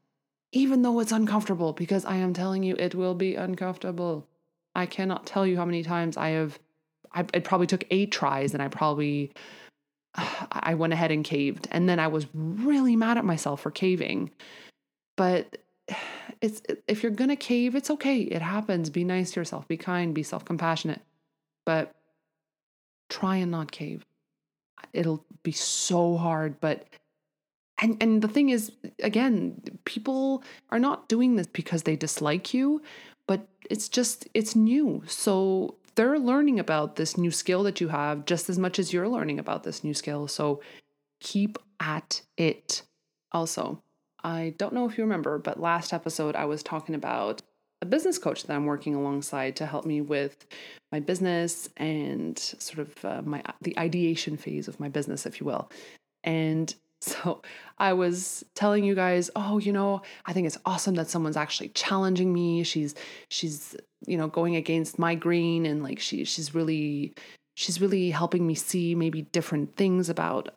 even 0.52 0.82
though 0.82 1.00
it's 1.00 1.12
uncomfortable 1.12 1.74
because 1.74 2.06
I 2.06 2.16
am 2.16 2.34
telling 2.34 2.64
you 2.64 2.76
it 2.78 2.96
will 2.96 3.14
be 3.14 3.36
uncomfortable. 3.36 4.28
I 4.76 4.86
cannot 4.86 5.26
tell 5.26 5.46
you 5.46 5.58
how 5.58 5.66
many 5.66 5.84
times 5.84 6.18
I 6.18 6.30
have 6.30 6.60
I, 7.18 7.26
it 7.34 7.44
probably 7.44 7.68
took 7.68 7.84
8 7.90 8.12
tries 8.12 8.54
and 8.54 8.62
I 8.62 8.68
probably 8.68 9.32
I 10.52 10.76
went 10.76 10.94
ahead 10.94 11.12
and 11.12 11.24
caved 11.24 11.68
and 11.72 11.88
then 11.90 12.00
I 12.00 12.08
was 12.08 12.28
really 12.34 12.96
mad 12.96 13.18
at 13.18 13.26
myself 13.26 13.62
for 13.62 13.72
caving. 13.72 14.32
But 15.16 15.58
it's 16.42 16.62
if 16.88 17.02
you're 17.02 17.12
gonna 17.12 17.36
cave, 17.36 17.76
it's 17.76 17.90
okay. 17.90 18.22
It 18.22 18.42
happens. 18.42 18.90
Be 18.90 19.04
nice 19.04 19.32
to 19.32 19.40
yourself. 19.40 19.68
Be 19.68 19.78
kind. 19.78 20.14
Be 20.14 20.24
self 20.24 20.46
compassionate. 20.46 21.02
But 21.66 21.96
try 23.10 23.38
and 23.38 23.52
not 23.52 23.72
cave. 23.72 24.06
It'll 24.94 25.26
be 25.44 25.52
so 25.52 26.18
hard, 26.18 26.60
but 26.60 26.88
and 27.80 27.98
and 28.02 28.22
the 28.22 28.28
thing 28.28 28.50
is 28.50 28.72
again 29.02 29.62
people 29.86 30.44
are 30.70 30.80
not 30.80 31.08
doing 31.08 31.36
this 31.36 31.48
because 31.48 31.84
they 31.84 31.96
dislike 31.96 32.54
you 32.54 32.82
but 33.28 33.48
it's 33.70 33.88
just 33.90 34.28
it's 34.34 34.56
new 34.56 35.04
so 35.06 35.76
they're 35.98 36.18
learning 36.18 36.60
about 36.60 36.96
this 36.96 37.18
new 37.18 37.32
skill 37.32 37.64
that 37.64 37.82
you 37.82 37.90
have 37.90 38.26
just 38.26 38.50
as 38.50 38.58
much 38.58 38.80
as 38.80 38.94
you're 38.94 39.10
learning 39.10 39.40
about 39.40 39.64
this 39.64 39.84
new 39.84 39.94
skill 39.94 40.28
so 40.28 40.62
keep 41.20 41.58
at 41.82 42.22
it 42.38 42.84
also 43.34 43.84
I 44.24 44.56
don't 44.58 44.74
know 44.74 44.86
if 44.90 44.98
you 44.98 45.04
remember, 45.04 45.38
but 45.38 45.60
last 45.60 45.94
episode 45.94 46.36
I 46.36 46.46
was 46.46 46.64
talking 46.64 46.96
about 46.96 47.42
a 47.82 47.86
business 47.86 48.18
coach 48.18 48.44
that 48.44 48.54
I'm 48.54 48.66
working 48.66 48.96
alongside 48.96 49.56
to 49.58 49.66
help 49.66 49.86
me 49.86 50.02
with 50.02 50.46
my 50.92 51.00
business 51.00 51.70
and 51.78 52.38
sort 52.38 52.80
of 52.80 53.06
uh, 53.06 53.22
my 53.24 53.44
the 53.62 53.78
ideation 53.78 54.36
phase 54.36 54.68
of 54.68 54.80
my 54.80 54.90
business, 54.90 55.26
if 55.26 55.40
you 55.40 55.46
will. 55.46 55.72
And 56.24 56.74
so 57.02 57.42
I 57.78 57.94
was 57.94 58.44
telling 58.56 58.84
you 58.84 58.96
guys, 58.96 59.30
oh, 59.36 59.60
you 59.60 59.72
know, 59.72 60.02
I 60.26 60.34
think 60.34 60.48
it's 60.48 60.58
awesome 60.66 60.96
that 60.96 61.10
someone's 61.10 61.38
actually 61.38 61.70
challenging 61.70 62.34
me. 62.34 62.64
She's 62.64 62.96
she's 63.30 63.76
you 64.06 64.18
know 64.18 64.28
going 64.28 64.56
against 64.56 65.00
my 65.00 65.16
green 65.16 65.66
and 65.66 65.84
like 65.84 66.00
she 66.00 66.24
she's 66.24 66.54
really 66.54 67.14
she's 67.56 67.82
really 67.82 68.12
helping 68.12 68.46
me 68.46 68.54
see 68.54 68.94
maybe 68.94 69.24
different 69.24 69.76
things 69.76 70.10
about 70.10 70.56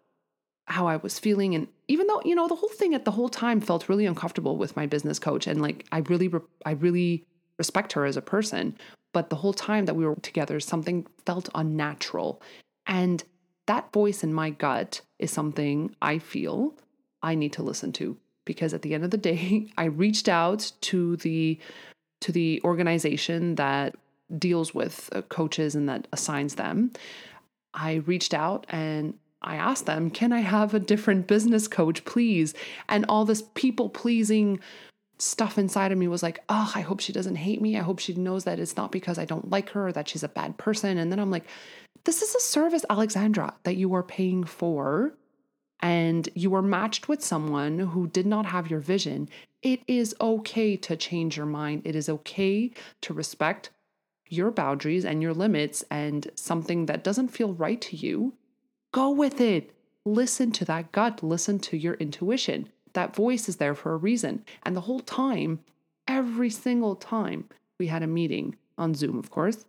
how 0.71 0.87
I 0.87 0.97
was 0.97 1.19
feeling. 1.19 1.55
And 1.55 1.67
even 1.89 2.07
though, 2.07 2.23
you 2.25 2.35
know, 2.35 2.47
the 2.47 2.55
whole 2.55 2.69
thing 2.69 2.95
at 2.95 3.05
the 3.05 3.11
whole 3.11 3.29
time 3.29 3.61
felt 3.61 3.89
really 3.89 4.07
uncomfortable 4.07 4.57
with 4.57 4.77
my 4.77 4.87
business 4.87 5.19
coach. 5.19 5.47
And 5.47 5.61
like, 5.61 5.87
I 5.93 5.99
really, 5.99 6.31
I 6.65 6.73
really 6.73 7.25
respect 7.59 7.93
her 7.95 8.05
as 8.05 8.17
a 8.17 8.23
person. 8.23 8.77
But 9.13 9.31
the 9.31 9.37
whole 9.37 9.53
time 9.53 9.87
that 9.87 9.97
we 9.97 10.07
were 10.07 10.15
together, 10.17 10.61
something 10.61 11.07
felt 11.27 11.49
unnatural. 11.55 12.41
And 12.87 13.25
that 13.67 13.93
voice 13.93 14.25
in 14.25 14.33
my 14.33 14.51
gut 14.51 15.01
is 15.19 15.31
something 15.31 15.95
I 16.03 16.19
feel 16.19 16.75
I 17.23 17.35
need 17.35 17.53
to 17.55 17.63
listen 17.63 17.93
to 17.93 18.17
because 18.45 18.75
at 18.75 18.83
the 18.83 18.95
end 18.95 19.05
of 19.05 19.11
the 19.11 19.19
day, 19.19 19.67
I 19.79 19.85
reached 19.85 20.29
out 20.29 20.73
to 20.83 21.17
the 21.17 21.59
to 22.21 22.33
the 22.33 22.61
organization 22.65 23.55
that 23.55 23.97
deals 24.39 24.75
with 24.75 25.09
uh, 25.13 25.23
coaches 25.23 25.75
and 25.75 25.89
that 25.89 26.07
assigns 26.13 26.57
them. 26.57 26.93
I 27.73 27.95
reached 28.07 28.35
out 28.35 28.67
and 28.69 29.15
I 29.43 29.57
asked 29.57 29.87
them, 29.87 30.11
Can 30.11 30.33
I 30.33 30.41
have 30.41 30.75
a 30.75 30.81
different 30.81 31.27
business 31.27 31.67
coach, 31.69 32.05
please? 32.05 32.55
And 32.89 33.05
all 33.09 33.25
this 33.25 33.43
people 33.55 33.89
pleasing 33.89 34.61
stuff 35.19 35.59
inside 35.59 35.93
of 35.93 35.99
me 35.99 36.09
was 36.09 36.23
like, 36.23 36.41
Oh, 36.49 36.71
I 36.75 36.83
hope 36.83 37.01
she 37.01 37.13
doesn't 37.13 37.37
hate 37.37 37.63
me. 37.63 37.79
I 37.79 37.83
hope 37.83 37.99
she 37.99 38.15
knows 38.15 38.45
that 38.45 38.61
it's 38.61 38.77
not 38.77 38.93
because 38.93 39.19
I 39.19 39.25
don't 39.25 39.51
like 39.51 39.71
her 39.71 39.89
or 39.89 39.93
that 39.93 40.09
she's 40.09 40.23
a 40.23 40.29
bad 40.29 40.59
person. 40.59 40.99
And 40.99 41.11
then 41.11 41.19
I'm 41.19 41.31
like, 41.31 41.47
This 42.05 42.23
is 42.23 42.35
a 42.35 42.41
service, 42.41 42.85
Alexandra, 42.89 43.55
that 43.65 43.77
you 43.77 43.95
are 43.95 44.03
paying 44.03 44.45
for. 44.45 45.15
And 45.83 46.29
you 46.35 46.51
were 46.51 46.63
matched 46.63 47.09
with 47.09 47.25
someone 47.25 47.79
who 47.79 48.07
did 48.07 48.27
not 48.27 48.47
have 48.47 48.71
your 48.71 48.81
vision. 48.81 49.29
It 49.63 49.81
is 49.87 50.15
okay 50.21 50.77
to 50.77 50.97
change 50.97 51.37
your 51.39 51.47
mind. 51.47 51.83
It 51.87 51.97
is 51.97 52.09
okay 52.09 52.71
to 53.01 53.15
respect 53.15 53.71
your 54.29 54.51
boundaries 54.51 55.05
and 55.05 55.23
your 55.23 55.33
limits 55.33 55.83
and 55.91 56.31
something 56.35 56.87
that 56.87 57.03
doesn't 57.03 57.29
feel 57.29 57.55
right 57.55 57.81
to 57.81 57.97
you 57.97 58.35
Go 58.93 59.11
with 59.11 59.41
it. 59.41 59.71
Listen 60.05 60.51
to 60.53 60.65
that 60.65 60.91
gut, 60.91 61.23
listen 61.23 61.59
to 61.61 61.77
your 61.77 61.95
intuition. 61.95 62.69
That 62.95 63.15
voice 63.15 63.49
is 63.49 63.57
there 63.57 63.75
for 63.75 63.93
a 63.93 63.97
reason. 63.97 64.45
And 64.65 64.75
the 64.75 64.81
whole 64.81 65.01
time, 65.01 65.61
every 66.09 66.51
single 66.51 66.97
time 66.97 67.49
we 67.79 67.87
had 67.87 68.03
a 68.03 68.09
meeting 68.09 68.57
on 68.77 68.95
Zoom, 68.95 69.19
of 69.19 69.31
course, 69.31 69.65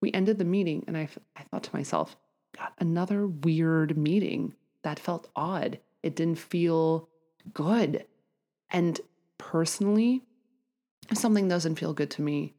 we 0.00 0.12
ended 0.12 0.38
the 0.38 0.44
meeting 0.44 0.84
and 0.86 0.96
I, 0.96 1.08
I 1.36 1.42
thought 1.42 1.64
to 1.64 1.76
myself, 1.76 2.16
God, 2.56 2.70
another 2.78 3.26
weird 3.26 3.96
meeting 3.96 4.54
that 4.82 4.98
felt 4.98 5.28
odd. 5.34 5.78
It 6.02 6.16
didn't 6.16 6.38
feel 6.38 7.08
good. 7.52 8.04
And 8.70 9.00
personally, 9.38 10.22
if 11.10 11.18
something 11.18 11.48
doesn't 11.48 11.76
feel 11.76 11.92
good 11.92 12.10
to 12.12 12.22
me, 12.22 12.54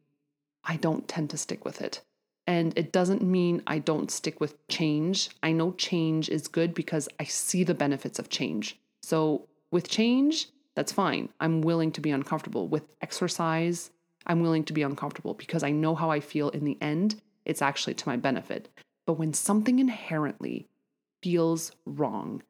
I 0.64 0.76
don't 0.76 1.08
tend 1.08 1.30
to 1.30 1.38
stick 1.38 1.64
with 1.64 1.80
it. 1.80 2.02
And 2.46 2.76
it 2.76 2.92
doesn't 2.92 3.22
mean 3.22 3.62
I 3.66 3.78
don't 3.78 4.10
stick 4.10 4.40
with 4.40 4.66
change. 4.68 5.30
I 5.42 5.52
know 5.52 5.72
change 5.72 6.28
is 6.28 6.48
good 6.48 6.74
because 6.74 7.08
I 7.18 7.24
see 7.24 7.64
the 7.64 7.74
benefits 7.74 8.18
of 8.18 8.28
change. 8.28 8.78
So 9.02 9.48
with 9.70 9.88
change, 9.88 10.48
that's 10.74 10.92
fine. 10.92 11.28
I'm 11.40 11.62
willing 11.62 11.92
to 11.92 12.00
be 12.00 12.10
uncomfortable. 12.10 12.66
With 12.66 12.88
exercise, 13.00 13.90
I'm 14.26 14.40
willing 14.40 14.64
to 14.64 14.72
be 14.72 14.82
uncomfortable 14.82 15.34
because 15.34 15.62
I 15.62 15.70
know 15.70 15.94
how 15.94 16.10
I 16.10 16.20
feel 16.20 16.48
in 16.50 16.64
the 16.64 16.76
end. 16.80 17.20
It's 17.44 17.62
actually 17.62 17.94
to 17.94 18.08
my 18.08 18.16
benefit. 18.16 18.68
But 19.06 19.14
when 19.14 19.32
something 19.32 19.78
inherently 19.78 20.68
feels 21.22 21.72
wrong, 21.84 22.42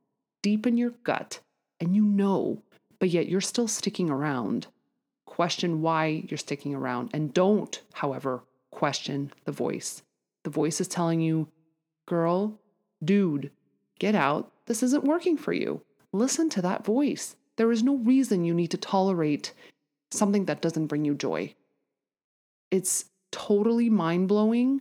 deep 0.42 0.66
in 0.66 0.76
your 0.76 0.90
gut, 1.04 1.40
and 1.80 1.94
you 1.96 2.04
know, 2.04 2.62
but 2.98 3.08
yet 3.08 3.28
you're 3.28 3.40
still 3.40 3.68
sticking 3.68 4.10
around, 4.10 4.66
question 5.26 5.80
why 5.80 6.24
you're 6.28 6.38
sticking 6.38 6.74
around. 6.74 7.10
And 7.12 7.32
don't, 7.32 7.80
however, 7.94 8.42
question 8.70 9.32
the 9.44 9.52
voice. 9.52 10.02
The 10.44 10.50
voice 10.50 10.80
is 10.80 10.88
telling 10.88 11.20
you, 11.20 11.48
girl, 12.06 12.58
dude, 13.02 13.50
get 13.98 14.14
out. 14.14 14.50
This 14.66 14.82
isn't 14.82 15.04
working 15.04 15.36
for 15.36 15.52
you. 15.52 15.82
Listen 16.12 16.50
to 16.50 16.62
that 16.62 16.84
voice. 16.84 17.36
There 17.56 17.72
is 17.72 17.82
no 17.82 17.96
reason 17.96 18.44
you 18.44 18.54
need 18.54 18.70
to 18.72 18.76
tolerate 18.76 19.52
something 20.10 20.46
that 20.46 20.60
doesn't 20.60 20.86
bring 20.86 21.04
you 21.04 21.14
joy. 21.14 21.54
It's 22.70 23.06
totally 23.32 23.90
mind 23.90 24.28
blowing. 24.28 24.80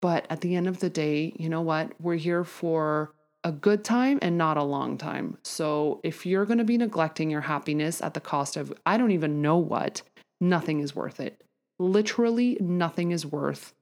But 0.00 0.26
at 0.30 0.40
the 0.40 0.56
end 0.56 0.66
of 0.66 0.80
the 0.80 0.90
day, 0.90 1.34
you 1.38 1.48
know 1.48 1.60
what? 1.60 1.92
We're 2.00 2.16
here 2.16 2.44
for 2.44 3.12
a 3.44 3.52
good 3.52 3.84
time 3.84 4.18
and 4.22 4.38
not 4.38 4.56
a 4.56 4.62
long 4.62 4.98
time. 4.98 5.38
So 5.42 6.00
if 6.02 6.24
you're 6.24 6.46
going 6.46 6.58
to 6.58 6.64
be 6.64 6.78
neglecting 6.78 7.30
your 7.30 7.42
happiness 7.42 8.02
at 8.02 8.14
the 8.14 8.20
cost 8.20 8.56
of, 8.56 8.72
I 8.86 8.96
don't 8.96 9.10
even 9.10 9.42
know 9.42 9.56
what, 9.56 10.02
nothing 10.40 10.80
is 10.80 10.94
worth 10.94 11.20
it 11.20 11.42
literally 11.80 12.58
nothing 12.60 13.10
is 13.10 13.26
worth 13.26 13.72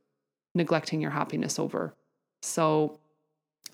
neglecting 0.54 1.00
your 1.02 1.10
happiness 1.10 1.58
over. 1.58 1.94
So 2.42 3.00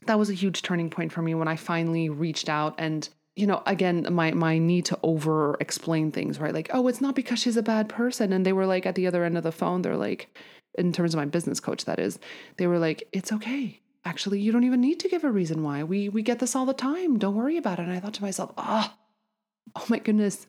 that 0.07 0.19
was 0.19 0.31
a 0.31 0.35
huge 0.35 0.63
turning 0.63 0.91
point 0.91 1.13
for 1.13 1.23
me 1.23 1.35
when 1.35 1.47
I 1.47 1.57
finally 1.57 2.09
reached 2.09 2.49
out 2.49 2.75
and 2.79 3.09
you 3.37 3.47
know 3.47 3.63
again 3.67 4.07
my 4.11 4.33
my 4.33 4.59
need 4.59 4.85
to 4.87 4.99
over 5.03 5.57
explain 5.61 6.13
things 6.13 6.39
right? 6.39 6.55
Like 6.55 6.71
oh 6.73 6.87
it's 6.89 7.01
not 7.01 7.15
because 7.15 7.39
she's 7.39 7.57
a 7.57 7.63
bad 7.63 7.89
person. 7.89 8.33
And 8.33 8.45
they 8.45 8.53
were 8.53 8.67
like 8.67 8.87
at 8.87 8.95
the 8.95 9.07
other 9.07 9.25
end 9.25 9.37
of 9.37 9.43
the 9.43 9.53
phone 9.53 9.83
they're 9.83 9.97
like 9.97 10.37
in 10.77 10.93
terms 10.93 11.15
of 11.15 11.19
my 11.19 11.25
business 11.25 11.61
coach 11.61 11.85
that 11.85 11.99
is 11.99 12.19
they 12.57 12.67
were 12.67 12.79
like 12.79 13.09
it's 13.13 13.33
okay. 13.33 13.81
Actually 14.05 14.41
you 14.41 14.53
don't 14.53 14.65
even 14.65 14.81
need 14.81 15.01
to 15.01 15.09
give 15.09 15.25
a 15.25 15.31
reason 15.31 15.63
why. 15.63 15.83
We 15.85 16.09
we 16.09 16.23
get 16.23 16.39
this 16.39 16.55
all 16.55 16.67
the 16.67 16.75
time. 16.75 17.19
Don't 17.19 17.35
worry 17.35 17.57
about 17.57 17.79
it. 17.79 17.83
And 17.83 17.93
i 17.93 18.01
thought 18.01 18.15
to 18.15 18.23
myself 18.23 18.53
ah 18.57 18.95
oh, 18.95 19.81
oh 19.81 19.87
my 19.89 19.99
goodness. 19.99 20.47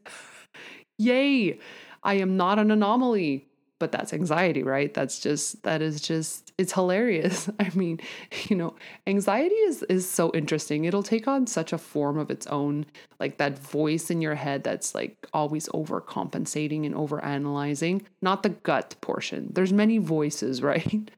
Yay. 0.98 1.60
I 2.04 2.13
am 2.15 2.38
not 2.38 2.60
an 2.60 2.70
anomaly 2.70 3.48
but 3.79 3.91
that's 3.91 4.13
anxiety 4.13 4.63
right? 4.63 4.94
That's 4.94 5.20
just 5.20 5.62
that 5.63 5.82
is 5.82 6.01
just 6.01 6.53
it's 6.58 6.74
hilarious. 6.74 7.50
I 7.60 7.70
mean 7.75 8.00
you 8.48 8.55
know 8.55 8.75
anxiety 9.08 9.55
is 9.55 9.84
is 9.84 10.10
so 10.10 10.32
interesting. 10.34 10.86
It'll 10.86 11.03
take 11.03 11.27
on 11.27 11.48
such 11.48 11.74
a 11.74 11.77
form 11.77 12.17
of 12.17 12.29
its 12.29 12.48
own 12.48 12.86
like 13.20 13.38
that 13.38 13.60
voice 13.60 14.10
in 14.10 14.22
your 14.22 14.36
head 14.36 14.63
that's 14.63 14.96
like 14.96 15.27
always 15.34 15.67
overcompensating 15.70 16.86
and 16.86 16.96
overanalyzing. 16.96 18.03
Not 18.22 18.44
the 18.44 18.50
gut 18.50 18.96
portion. 19.01 19.50
There's 19.53 19.74
many 19.74 19.98
voices 19.98 20.62
right? 20.62 21.12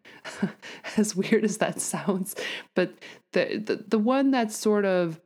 As 0.97 1.15
weird 1.15 1.43
as 1.43 1.57
that 1.57 1.79
sounds. 1.79 2.35
But 2.75 2.93
the, 3.33 3.61
the 3.65 3.85
the 3.87 3.99
one 3.99 4.31
that's 4.31 4.57
sort 4.57 4.85
of 4.85 5.19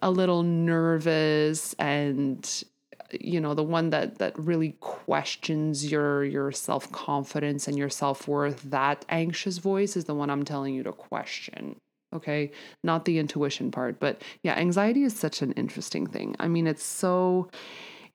a 0.00 0.10
little 0.10 0.42
nervous 0.42 1.74
and 1.74 2.64
you 3.10 3.40
know 3.40 3.54
the 3.54 3.62
one 3.62 3.90
that 3.90 4.18
that 4.18 4.38
really 4.38 4.76
questions 4.80 5.90
your 5.90 6.24
your 6.24 6.52
self-confidence 6.52 7.66
and 7.66 7.78
your 7.78 7.88
self-worth 7.88 8.62
that 8.62 9.04
anxious 9.08 9.58
voice 9.58 9.96
is 9.96 10.04
the 10.04 10.14
one 10.14 10.30
i'm 10.30 10.44
telling 10.44 10.74
you 10.74 10.82
to 10.82 10.92
question 10.92 11.76
okay? 12.14 12.50
Not 12.82 13.04
the 13.04 13.18
intuition 13.18 13.70
part 13.70 14.00
but 14.00 14.22
yeah 14.42 14.54
anxiety 14.54 15.02
is 15.02 15.14
such 15.14 15.42
an 15.42 15.52
interesting 15.52 16.06
thing. 16.06 16.36
I 16.38 16.48
mean 16.48 16.66
it's 16.66 16.84
so 16.84 17.50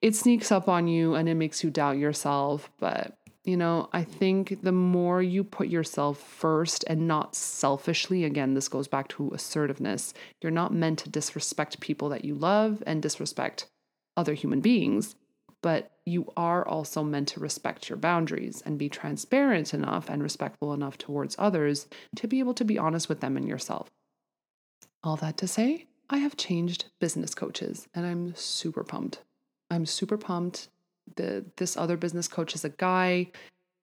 it 0.02 0.16
sneaks 0.16 0.52
up 0.52 0.68
on 0.68 0.88
you 0.88 1.16
and 1.16 1.30
it 1.30 1.36
makes 1.36 1.64
you 1.64 1.70
doubt 1.70 1.98
yourself 1.98 2.70
but 2.80 3.18
you 3.46 3.58
know 3.58 3.90
i 3.94 4.04
think 4.04 4.62
the 4.62 4.72
more 4.72 5.22
you 5.22 5.44
put 5.44 5.68
yourself 5.68 6.20
first 6.20 6.84
and 6.88 7.08
not 7.08 7.36
selfishly 7.36 8.24
again 8.24 8.54
this 8.54 8.68
goes 8.68 8.88
back 8.88 9.08
to 9.10 9.32
assertiveness 9.34 10.14
you're 10.42 10.52
not 10.52 10.74
meant 10.74 11.00
to 11.00 11.10
disrespect 11.10 11.80
people 11.80 12.10
that 12.10 12.26
you 12.26 12.36
love 12.36 12.82
and 12.86 13.02
disrespect 13.02 13.68
other 14.16 14.34
human 14.34 14.62
beings, 14.62 15.16
but 15.62 15.92
you 16.06 16.32
are 16.36 16.68
also 16.68 17.04
meant 17.04 17.30
to 17.30 17.40
respect 17.40 17.90
your 17.90 17.98
boundaries 17.98 18.62
and 18.66 18.78
be 18.78 18.90
transparent 18.90 19.74
enough 19.74 20.10
and 20.10 20.22
respectful 20.22 20.74
enough 20.74 20.98
towards 20.98 21.36
others 21.40 21.88
to 22.18 22.28
be 22.28 22.40
able 22.40 22.54
to 22.54 22.66
be 22.66 22.78
honest 22.78 23.08
with 23.08 23.22
them 23.22 23.38
and 23.38 23.48
yourself. 23.48 23.90
All 25.04 25.16
that 25.18 25.38
to 25.38 25.48
say, 25.48 25.88
I 26.10 26.18
have 26.18 26.38
changed 26.38 26.86
business 27.00 27.34
coaches 27.34 27.88
and 27.96 28.06
I'm 28.06 28.36
super 28.36 28.84
pumped. 28.84 29.22
I'm 29.72 29.86
super 29.86 30.18
pumped. 30.18 30.68
The 31.16 31.46
this 31.58 31.76
other 31.76 31.98
business 31.98 32.28
coach 32.28 32.56
is 32.56 32.66
a 32.66 32.70
guy. 32.70 33.32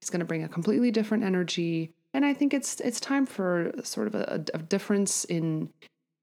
He's 0.01 0.11
going 0.11 0.21
to 0.21 0.27
bring 0.27 0.45
a 0.45 0.49
completely 0.49 0.91
different 0.91 1.25
energy, 1.25 1.93
and 2.15 2.25
I 2.25 2.33
think 2.33 2.55
it's 2.55 2.81
it's 2.81 3.01
time 3.01 3.27
for 3.27 3.73
sort 3.83 4.07
of 4.07 4.15
a, 4.15 4.43
a 4.55 4.59
difference 4.59 5.25
in 5.25 5.69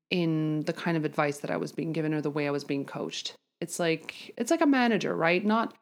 in 0.09 0.61
the 0.61 0.73
kind 0.73 0.97
of 0.97 1.05
advice 1.05 1.39
that 1.39 1.51
I 1.51 1.57
was 1.57 1.71
being 1.71 1.93
given 1.93 2.13
or 2.13 2.21
the 2.21 2.31
way 2.31 2.47
I 2.47 2.51
was 2.51 2.63
being 2.63 2.85
coached 2.85 3.35
it's 3.61 3.79
like 3.79 4.33
it's 4.37 4.51
like 4.51 4.61
a 4.61 4.67
manager 4.67 5.15
right 5.15 5.45
not 5.45 5.73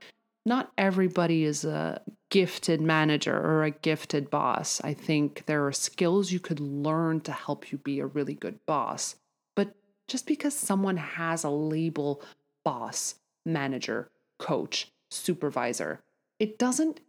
not 0.46 0.72
everybody 0.78 1.44
is 1.44 1.66
a 1.66 2.02
gifted 2.30 2.82
manager 2.82 3.36
or 3.36 3.64
a 3.64 3.72
gifted 3.72 4.30
boss 4.30 4.82
i 4.84 4.94
think 4.94 5.46
there 5.46 5.66
are 5.66 5.72
skills 5.72 6.32
you 6.32 6.40
could 6.40 6.60
learn 6.60 7.22
to 7.22 7.32
help 7.32 7.72
you 7.72 7.78
be 7.78 8.00
a 8.00 8.06
really 8.06 8.34
good 8.34 8.60
boss 8.66 9.16
but 9.56 9.76
just 10.08 10.28
because 10.28 10.54
someone 10.54 10.98
has 10.98 11.44
a 11.44 11.50
label 11.50 12.22
boss 12.64 13.16
manager, 13.46 14.10
coach, 14.40 14.92
supervisor. 15.10 16.02
It 16.40 16.58
doesn't, 16.58 17.00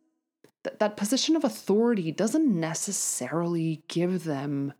th- 0.62 0.78
that 0.78 0.96
position 0.96 1.34
of 1.34 1.44
authority 1.44 2.12
doesn't 2.12 2.48
necessarily 2.48 3.82
give 3.88 4.24
them 4.24 4.74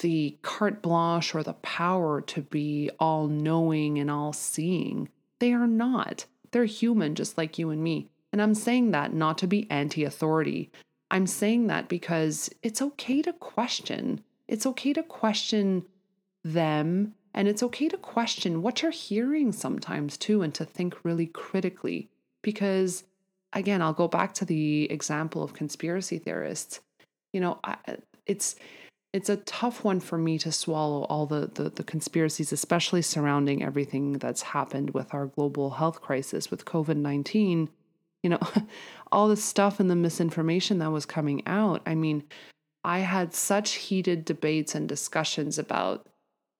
the 0.00 0.36
carte 0.42 0.82
blanche 0.82 1.34
or 1.34 1.42
the 1.42 1.54
power 1.54 2.20
to 2.22 2.42
be 2.42 2.90
all 2.98 3.28
knowing 3.28 3.98
and 3.98 4.10
all 4.10 4.32
seeing. 4.32 5.08
They 5.38 5.52
are 5.52 5.66
not. 5.66 6.26
They're 6.50 6.64
human 6.64 7.14
just 7.14 7.38
like 7.38 7.58
you 7.58 7.70
and 7.70 7.82
me. 7.82 8.08
And 8.32 8.42
I'm 8.42 8.54
saying 8.54 8.90
that 8.90 9.14
not 9.14 9.38
to 9.38 9.46
be 9.46 9.70
anti 9.70 10.04
authority. 10.04 10.70
I'm 11.10 11.26
saying 11.26 11.68
that 11.68 11.88
because 11.88 12.50
it's 12.62 12.82
okay 12.82 13.22
to 13.22 13.32
question. 13.32 14.22
It's 14.46 14.66
okay 14.66 14.92
to 14.92 15.02
question 15.02 15.86
them 16.44 17.14
and 17.34 17.48
it's 17.48 17.62
okay 17.62 17.88
to 17.88 17.96
question 17.96 18.62
what 18.62 18.82
you're 18.82 18.90
hearing 18.90 19.52
sometimes 19.52 20.16
too 20.16 20.42
and 20.42 20.54
to 20.54 20.64
think 20.64 21.04
really 21.04 21.26
critically. 21.26 22.08
Because 22.42 23.04
again, 23.52 23.82
I'll 23.82 23.92
go 23.92 24.08
back 24.08 24.34
to 24.34 24.44
the 24.44 24.90
example 24.90 25.42
of 25.42 25.54
conspiracy 25.54 26.18
theorists. 26.18 26.80
You 27.32 27.40
know, 27.40 27.60
I, 27.64 27.76
it's 28.26 28.56
it's 29.12 29.30
a 29.30 29.36
tough 29.36 29.84
one 29.84 30.00
for 30.00 30.18
me 30.18 30.38
to 30.38 30.52
swallow 30.52 31.04
all 31.04 31.26
the, 31.26 31.50
the, 31.54 31.70
the 31.70 31.84
conspiracies, 31.84 32.52
especially 32.52 33.02
surrounding 33.02 33.62
everything 33.62 34.14
that's 34.14 34.42
happened 34.42 34.90
with 34.90 35.14
our 35.14 35.26
global 35.26 35.70
health 35.70 36.00
crisis 36.02 36.50
with 36.50 36.66
COVID 36.66 36.96
19. 36.96 37.70
You 38.22 38.30
know, 38.30 38.40
all 39.12 39.28
the 39.28 39.36
stuff 39.36 39.80
and 39.80 39.90
the 39.90 39.96
misinformation 39.96 40.78
that 40.78 40.92
was 40.92 41.06
coming 41.06 41.42
out. 41.46 41.82
I 41.86 41.94
mean, 41.94 42.24
I 42.84 43.00
had 43.00 43.34
such 43.34 43.74
heated 43.74 44.24
debates 44.24 44.74
and 44.74 44.88
discussions 44.88 45.58
about 45.58 46.06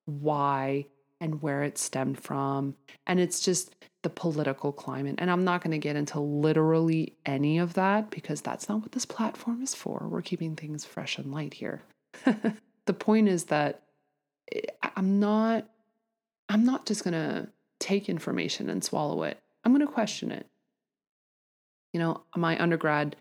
why 0.07 0.87
and 1.21 1.43
where 1.43 1.63
it 1.65 1.77
stemmed 1.77 2.21
from. 2.21 2.77
And 3.07 3.21
it's 3.21 3.41
just 3.41 3.75
the 4.03 4.11
political 4.11 4.73
climate. 4.73 5.17
And 5.19 5.31
I'm 5.31 5.45
not 5.45 5.63
going 5.63 5.73
to 5.73 5.79
get 5.79 5.97
into 5.97 6.21
literally 6.21 7.17
any 7.27 7.59
of 7.59 7.75
that 7.75 8.11
because 8.11 8.41
that's 8.41 8.69
not 8.69 8.81
what 8.81 8.93
this 8.93 9.05
platform 9.05 9.63
is 9.63 9.75
for. 9.75 10.07
We're 10.09 10.23
keeping 10.23 10.55
things 10.55 10.85
fresh 10.85 11.19
and 11.19 11.33
light 11.33 11.55
here. 11.55 11.83
the 12.87 12.95
point 12.95 13.29
is 13.29 13.45
that 13.45 13.83
I'm 14.97 15.21
not 15.21 15.69
I'm 16.49 16.65
not 16.65 16.87
just 16.87 17.05
going 17.05 17.13
to 17.13 17.49
take 17.79 18.09
information 18.09 18.71
and 18.71 18.83
swallow 18.83 19.23
it. 19.25 19.39
I'm 19.65 19.73
going 19.73 19.87
to 19.87 19.93
question 19.93 20.33
it. 20.33 20.47
You 21.93 22.01
know, 22.01 22.23
my 22.37 22.61
undergrad 22.61 23.17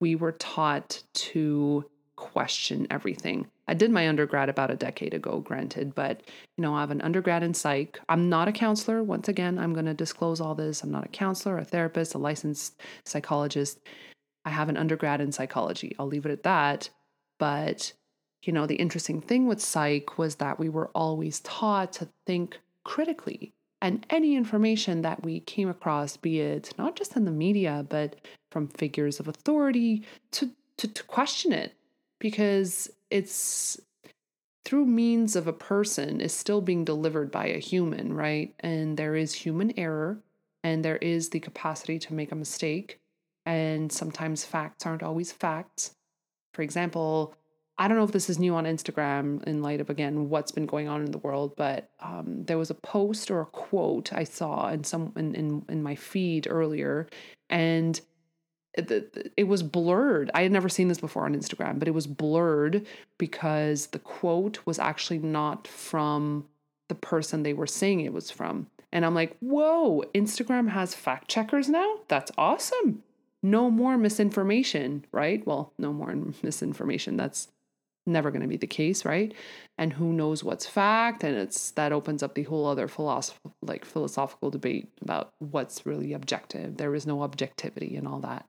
we 0.00 0.14
were 0.14 0.32
taught 0.32 1.02
to 1.14 1.84
question 2.16 2.86
everything. 2.90 3.46
I 3.68 3.74
did 3.74 3.90
my 3.90 4.08
undergrad 4.08 4.48
about 4.48 4.70
a 4.70 4.76
decade 4.76 5.14
ago, 5.14 5.40
granted, 5.40 5.94
but 5.94 6.22
you 6.56 6.62
know, 6.62 6.74
I 6.74 6.80
have 6.80 6.90
an 6.90 7.02
undergrad 7.02 7.42
in 7.42 7.54
psych. 7.54 7.98
I'm 8.08 8.28
not 8.28 8.48
a 8.48 8.52
counselor. 8.52 9.02
Once 9.02 9.28
again, 9.28 9.58
I'm 9.58 9.72
going 9.72 9.86
to 9.86 9.94
disclose 9.94 10.40
all 10.40 10.54
this. 10.54 10.82
I'm 10.82 10.90
not 10.90 11.04
a 11.04 11.08
counselor, 11.08 11.58
a 11.58 11.64
therapist, 11.64 12.14
a 12.14 12.18
licensed 12.18 12.80
psychologist. 13.04 13.80
I 14.44 14.50
have 14.50 14.68
an 14.68 14.76
undergrad 14.76 15.20
in 15.20 15.32
psychology. 15.32 15.96
I'll 15.98 16.06
leave 16.06 16.26
it 16.26 16.32
at 16.32 16.44
that. 16.44 16.90
But 17.38 17.92
you 18.42 18.52
know, 18.52 18.66
the 18.66 18.76
interesting 18.76 19.20
thing 19.20 19.46
with 19.46 19.60
psych 19.60 20.18
was 20.18 20.36
that 20.36 20.58
we 20.58 20.68
were 20.68 20.90
always 20.94 21.40
taught 21.40 21.92
to 21.94 22.08
think 22.26 22.58
critically. 22.84 23.52
And 23.82 24.06
any 24.10 24.36
information 24.36 25.02
that 25.02 25.22
we 25.22 25.40
came 25.40 25.68
across, 25.68 26.16
be 26.16 26.40
it 26.40 26.72
not 26.78 26.96
just 26.96 27.16
in 27.16 27.24
the 27.24 27.30
media, 27.30 27.84
but 27.88 28.16
from 28.50 28.68
figures 28.68 29.20
of 29.20 29.28
authority, 29.28 30.02
to, 30.32 30.50
to, 30.78 30.88
to 30.88 31.02
question 31.04 31.52
it. 31.52 31.74
Because 32.18 32.90
it's 33.10 33.78
through 34.64 34.86
means 34.86 35.36
of 35.36 35.46
a 35.46 35.52
person 35.52 36.20
is 36.20 36.32
still 36.32 36.60
being 36.60 36.84
delivered 36.84 37.30
by 37.30 37.46
a 37.46 37.58
human, 37.58 38.12
right? 38.12 38.54
And 38.60 38.96
there 38.96 39.14
is 39.14 39.32
human 39.32 39.78
error 39.78 40.18
and 40.64 40.84
there 40.84 40.96
is 40.96 41.28
the 41.28 41.38
capacity 41.38 41.98
to 42.00 42.14
make 42.14 42.32
a 42.32 42.36
mistake. 42.36 42.98
And 43.44 43.92
sometimes 43.92 44.44
facts 44.44 44.84
aren't 44.84 45.04
always 45.04 45.30
facts. 45.30 45.94
For 46.52 46.62
example, 46.62 47.36
I 47.78 47.88
don't 47.88 47.98
know 47.98 48.04
if 48.04 48.12
this 48.12 48.30
is 48.30 48.38
new 48.38 48.54
on 48.54 48.64
Instagram 48.64 49.42
in 49.44 49.62
light 49.62 49.80
of 49.80 49.90
again 49.90 50.30
what's 50.30 50.50
been 50.52 50.66
going 50.66 50.88
on 50.88 51.04
in 51.04 51.10
the 51.10 51.18
world, 51.18 51.54
but 51.56 51.90
um, 52.00 52.44
there 52.44 52.58
was 52.58 52.70
a 52.70 52.74
post 52.74 53.30
or 53.30 53.40
a 53.40 53.46
quote 53.46 54.12
I 54.12 54.24
saw 54.24 54.68
in 54.68 54.84
some 54.84 55.12
in 55.16 55.34
in, 55.34 55.64
in 55.68 55.82
my 55.82 55.94
feed 55.94 56.46
earlier, 56.48 57.06
and 57.50 58.00
it, 58.76 59.32
it 59.36 59.44
was 59.44 59.62
blurred. 59.62 60.30
I 60.34 60.42
had 60.42 60.52
never 60.52 60.68
seen 60.68 60.88
this 60.88 61.00
before 61.00 61.24
on 61.24 61.34
Instagram, 61.34 61.78
but 61.78 61.88
it 61.88 61.94
was 61.94 62.06
blurred 62.06 62.86
because 63.18 63.88
the 63.88 63.98
quote 63.98 64.60
was 64.66 64.78
actually 64.78 65.18
not 65.18 65.66
from 65.66 66.46
the 66.88 66.94
person 66.94 67.42
they 67.42 67.54
were 67.54 67.66
saying 67.66 68.00
it 68.00 68.12
was 68.12 68.30
from. 68.30 68.68
And 68.92 69.04
I'm 69.04 69.14
like, 69.14 69.36
whoa, 69.40 70.04
Instagram 70.14 70.68
has 70.70 70.94
fact 70.94 71.28
checkers 71.28 71.68
now? 71.68 71.96
That's 72.08 72.30
awesome. 72.38 73.02
No 73.42 73.70
more 73.70 73.96
misinformation, 73.98 75.04
right? 75.12 75.46
Well, 75.46 75.72
no 75.78 75.92
more 75.92 76.14
misinformation. 76.42 77.16
That's 77.16 77.48
never 78.06 78.30
going 78.30 78.42
to 78.42 78.48
be 78.48 78.56
the 78.56 78.66
case, 78.66 79.04
right? 79.04 79.34
And 79.78 79.92
who 79.92 80.12
knows 80.12 80.44
what's 80.44 80.66
fact? 80.66 81.24
And 81.24 81.36
it's 81.36 81.72
that 81.72 81.92
opens 81.92 82.22
up 82.22 82.34
the 82.34 82.44
whole 82.44 82.66
other 82.66 82.88
philosoph- 82.88 83.40
like 83.62 83.84
philosophical 83.84 84.50
debate 84.50 84.92
about 85.02 85.32
what's 85.38 85.84
really 85.84 86.12
objective. 86.12 86.76
There 86.76 86.94
is 86.94 87.06
no 87.06 87.22
objectivity 87.22 87.96
and 87.96 88.06
all 88.06 88.20
that. 88.20 88.46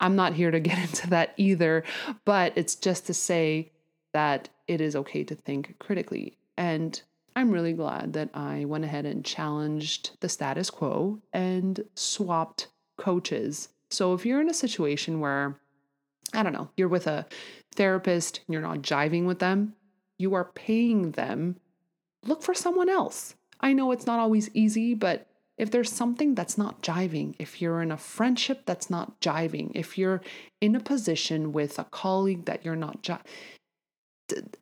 I'm 0.00 0.16
not 0.16 0.34
here 0.34 0.50
to 0.50 0.60
get 0.60 0.78
into 0.88 1.08
that 1.10 1.34
either, 1.36 1.84
but 2.24 2.52
it's 2.56 2.74
just 2.74 3.06
to 3.06 3.14
say 3.14 3.70
that 4.12 4.48
it 4.66 4.80
is 4.80 4.96
okay 4.96 5.24
to 5.24 5.34
think 5.34 5.76
critically. 5.78 6.36
And 6.56 7.00
I'm 7.36 7.50
really 7.50 7.72
glad 7.72 8.12
that 8.14 8.30
I 8.34 8.64
went 8.64 8.84
ahead 8.84 9.06
and 9.06 9.24
challenged 9.24 10.10
the 10.20 10.28
status 10.28 10.68
quo 10.68 11.20
and 11.32 11.80
swapped 11.94 12.68
coaches. 12.98 13.68
So 13.90 14.14
if 14.14 14.26
you're 14.26 14.40
in 14.40 14.50
a 14.50 14.54
situation 14.54 15.20
where 15.20 15.60
I 16.32 16.42
don't 16.42 16.52
know, 16.52 16.70
you're 16.76 16.88
with 16.88 17.06
a 17.06 17.26
therapist, 17.80 18.40
and 18.46 18.52
you're 18.52 18.60
not 18.60 18.82
jiving 18.82 19.24
with 19.24 19.38
them, 19.38 19.74
you 20.18 20.34
are 20.34 20.44
paying 20.44 21.12
them, 21.12 21.56
look 22.22 22.42
for 22.42 22.52
someone 22.52 22.90
else. 22.90 23.36
I 23.58 23.72
know 23.72 23.90
it's 23.90 24.04
not 24.04 24.18
always 24.18 24.50
easy, 24.52 24.92
but 24.92 25.26
if 25.56 25.70
there's 25.70 25.90
something 25.90 26.34
that's 26.34 26.58
not 26.58 26.82
jiving, 26.82 27.34
if 27.38 27.62
you're 27.62 27.80
in 27.80 27.90
a 27.90 27.96
friendship 27.96 28.66
that's 28.66 28.90
not 28.90 29.18
jiving, 29.22 29.72
if 29.74 29.96
you're 29.96 30.20
in 30.60 30.76
a 30.76 30.80
position 30.80 31.54
with 31.54 31.78
a 31.78 31.84
colleague 31.84 32.44
that 32.44 32.66
you're 32.66 32.76
not 32.76 33.02
jiving, 33.02 33.24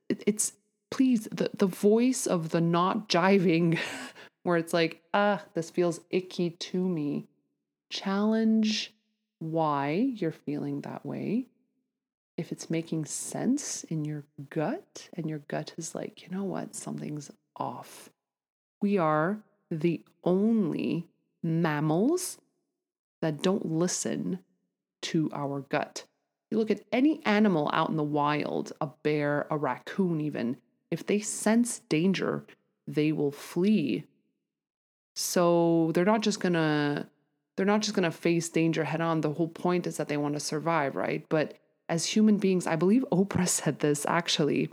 it's 0.09 0.53
please 0.93 1.27
the, 1.33 1.51
the 1.55 1.67
voice 1.67 2.25
of 2.25 2.51
the 2.51 2.61
not 2.61 3.09
jiving 3.09 3.81
where 4.45 4.59
it's 4.59 4.73
like, 4.73 5.03
ah, 5.13 5.43
this 5.55 5.71
feels 5.71 5.99
icky 6.11 6.51
to 6.51 6.89
me. 6.89 7.27
Challenge 7.91 8.95
why 9.41 10.13
you're 10.15 10.31
feeling 10.31 10.83
that 10.83 11.05
way 11.05 11.49
if 12.39 12.53
it's 12.53 12.71
making 12.71 13.05
sense 13.05 13.83
in 13.85 14.05
your 14.05 14.25
gut 14.49 15.09
and 15.15 15.29
your 15.29 15.41
gut 15.41 15.75
is 15.77 15.95
like, 15.95 16.23
you 16.23 16.29
know 16.31 16.45
what, 16.45 16.75
something's 16.75 17.33
off. 17.57 18.11
We 18.81 18.97
are 18.97 19.41
the 19.73 20.03
only 20.23 21.09
mammals 21.43 22.39
that 23.21 23.43
don't 23.43 23.67
listen 23.67 24.39
to 25.03 25.29
our 25.33 25.63
gut. 25.63 26.05
You 26.51 26.59
look 26.59 26.71
at 26.71 26.85
any 26.93 27.21
animal 27.27 27.69
out 27.73 27.91
in 27.91 27.97
the 27.97 28.05
wild, 28.05 28.73
a 28.81 28.87
bear, 29.03 29.49
a 29.51 29.59
raccoon, 29.59 30.21
even, 30.21 30.57
if 30.93 31.05
they 31.05 31.19
sense 31.19 31.81
danger, 31.89 32.47
they 32.87 33.11
will 33.11 33.33
flee. 33.33 34.05
So 35.17 35.91
they're 35.93 36.05
not 36.05 36.23
just 36.23 36.39
gonna 36.39 37.09
they're 37.57 37.67
not 37.67 37.83
just 37.83 37.95
gonna 37.97 38.13
face 38.13 38.49
danger 38.49 38.85
head 38.85 39.01
on. 39.01 39.21
The 39.21 39.33
whole 39.33 39.49
point 39.49 39.89
is 39.89 39.97
that 39.97 40.07
they 40.07 40.17
want 40.17 40.35
to 40.35 40.41
survive, 40.41 40.95
right? 40.95 41.27
But 41.29 41.59
as 41.89 42.07
human 42.07 42.39
beings, 42.39 42.67
I 42.67 42.77
believe 42.77 43.05
Oprah 43.13 43.49
said 43.61 43.81
this 43.81 44.07
actually. 44.07 44.71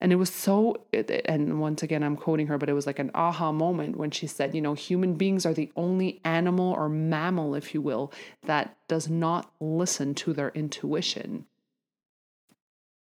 And 0.00 0.12
it 0.12 0.16
was 0.16 0.30
so, 0.30 0.76
and 0.92 1.60
once 1.60 1.82
again, 1.82 2.04
I'm 2.04 2.14
quoting 2.14 2.46
her, 2.46 2.56
but 2.56 2.68
it 2.68 2.72
was 2.72 2.86
like 2.86 3.00
an 3.00 3.10
aha 3.14 3.50
moment 3.50 3.96
when 3.96 4.12
she 4.12 4.28
said, 4.28 4.54
you 4.54 4.60
know, 4.60 4.74
human 4.74 5.14
beings 5.14 5.44
are 5.44 5.52
the 5.52 5.72
only 5.74 6.20
animal 6.24 6.72
or 6.72 6.88
mammal, 6.88 7.56
if 7.56 7.74
you 7.74 7.82
will, 7.82 8.12
that 8.42 8.76
does 8.86 9.08
not 9.08 9.50
listen 9.58 10.14
to 10.14 10.32
their 10.32 10.50
intuition. 10.50 11.46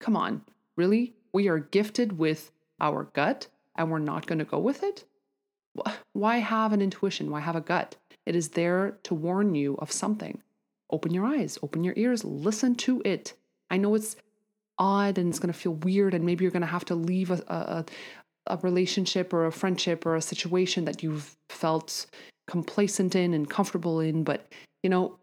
Come 0.01 0.17
on, 0.17 0.43
really? 0.77 1.13
We 1.31 1.49
are 1.49 1.59
gifted 1.59 2.19
with 2.19 2.53
our 2.81 3.05
gut 3.13 3.49
and 3.79 3.91
we're 3.91 3.99
not 3.99 4.27
going 4.27 4.41
to 4.41 4.45
go 4.45 4.59
with 4.59 4.83
it? 4.83 5.05
Why 6.13 6.39
have 6.39 6.73
an 6.73 6.83
intuition? 6.83 7.31
Why 7.31 7.41
have 7.41 7.57
a 7.57 7.61
gut? 7.61 7.97
It 8.27 8.35
is 8.35 8.51
there 8.51 8.99
to 9.05 9.15
warn 9.15 9.55
you 9.55 9.77
of 9.77 9.93
something 9.93 10.43
open 10.91 11.13
your 11.13 11.27
eyes, 11.27 11.59
open 11.63 11.85
your 11.85 11.95
ears, 11.97 12.25
listen 12.25 12.75
to 12.77 13.03
it. 13.05 13.35
I 13.71 13.77
know 13.77 13.95
it's 13.95 14.17
odd 14.79 15.19
and 15.19 15.29
it's 15.29 15.39
going 15.39 15.53
to 15.53 15.59
feel 15.59 15.75
weird, 15.75 16.15
and 16.15 16.25
maybe 16.25 16.45
you're 16.45 16.53
going 16.53 16.63
to 16.63 16.67
have 16.67 16.85
to 16.87 16.95
leave 16.95 17.31
a, 17.31 17.43
a, 17.49 17.85
a 18.47 18.57
relationship 18.59 19.33
or 19.33 19.47
a 19.47 19.53
friendship 19.53 20.07
or 20.07 20.17
a 20.17 20.23
situation 20.23 20.85
that 20.87 21.03
you've 21.03 21.37
felt 21.49 22.07
complacent 22.47 23.15
in 23.15 23.35
and 23.35 23.51
comfortable 23.51 24.01
in, 24.01 24.25
but 24.25 24.51
you 24.83 24.91
know, 24.91 25.19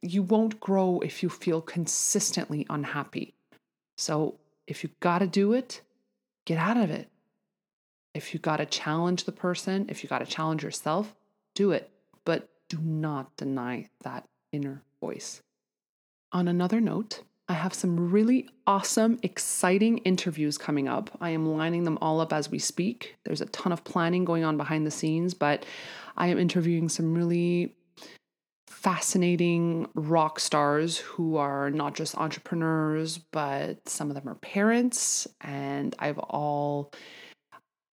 you 0.00 0.22
won't 0.22 0.58
grow 0.60 1.00
if 1.00 1.22
you 1.22 1.28
feel 1.28 1.60
consistently 1.60 2.66
unhappy. 2.70 3.34
So 3.98 4.36
if 4.66 4.82
you 4.82 4.90
got 5.00 5.18
to 5.18 5.26
do 5.26 5.52
it, 5.52 5.82
get 6.46 6.58
out 6.58 6.76
of 6.76 6.90
it. 6.90 7.08
If 8.14 8.32
you 8.32 8.40
got 8.40 8.56
to 8.56 8.66
challenge 8.66 9.24
the 9.24 9.32
person, 9.32 9.86
if 9.88 10.02
you 10.02 10.08
got 10.08 10.20
to 10.20 10.26
challenge 10.26 10.62
yourself, 10.62 11.14
do 11.54 11.72
it. 11.72 11.90
but 12.24 12.48
do 12.68 12.78
not 12.78 13.36
deny 13.36 13.88
that 14.02 14.24
inner 14.52 14.82
voice. 15.04 15.40
On 16.32 16.48
another 16.48 16.80
note, 16.80 17.22
I 17.48 17.52
have 17.52 17.74
some 17.74 18.10
really 18.10 18.48
awesome, 18.66 19.18
exciting 19.22 19.98
interviews 19.98 20.56
coming 20.56 20.88
up. 20.88 21.10
I 21.20 21.30
am 21.30 21.46
lining 21.46 21.84
them 21.84 21.98
all 22.00 22.20
up 22.20 22.32
as 22.32 22.50
we 22.50 22.58
speak. 22.58 23.16
There's 23.24 23.42
a 23.42 23.46
ton 23.46 23.72
of 23.72 23.84
planning 23.84 24.24
going 24.24 24.44
on 24.44 24.56
behind 24.56 24.86
the 24.86 24.90
scenes, 24.90 25.34
but 25.34 25.66
I 26.16 26.28
am 26.28 26.38
interviewing 26.38 26.88
some 26.88 27.14
really 27.14 27.74
fascinating 28.66 29.88
rock 29.94 30.40
stars 30.40 30.98
who 30.98 31.36
are 31.36 31.70
not 31.70 31.94
just 31.94 32.16
entrepreneurs, 32.16 33.18
but 33.18 33.86
some 33.88 34.10
of 34.10 34.14
them 34.14 34.28
are 34.28 34.36
parents. 34.36 35.26
And 35.42 35.94
I've 35.98 36.18
all 36.18 36.92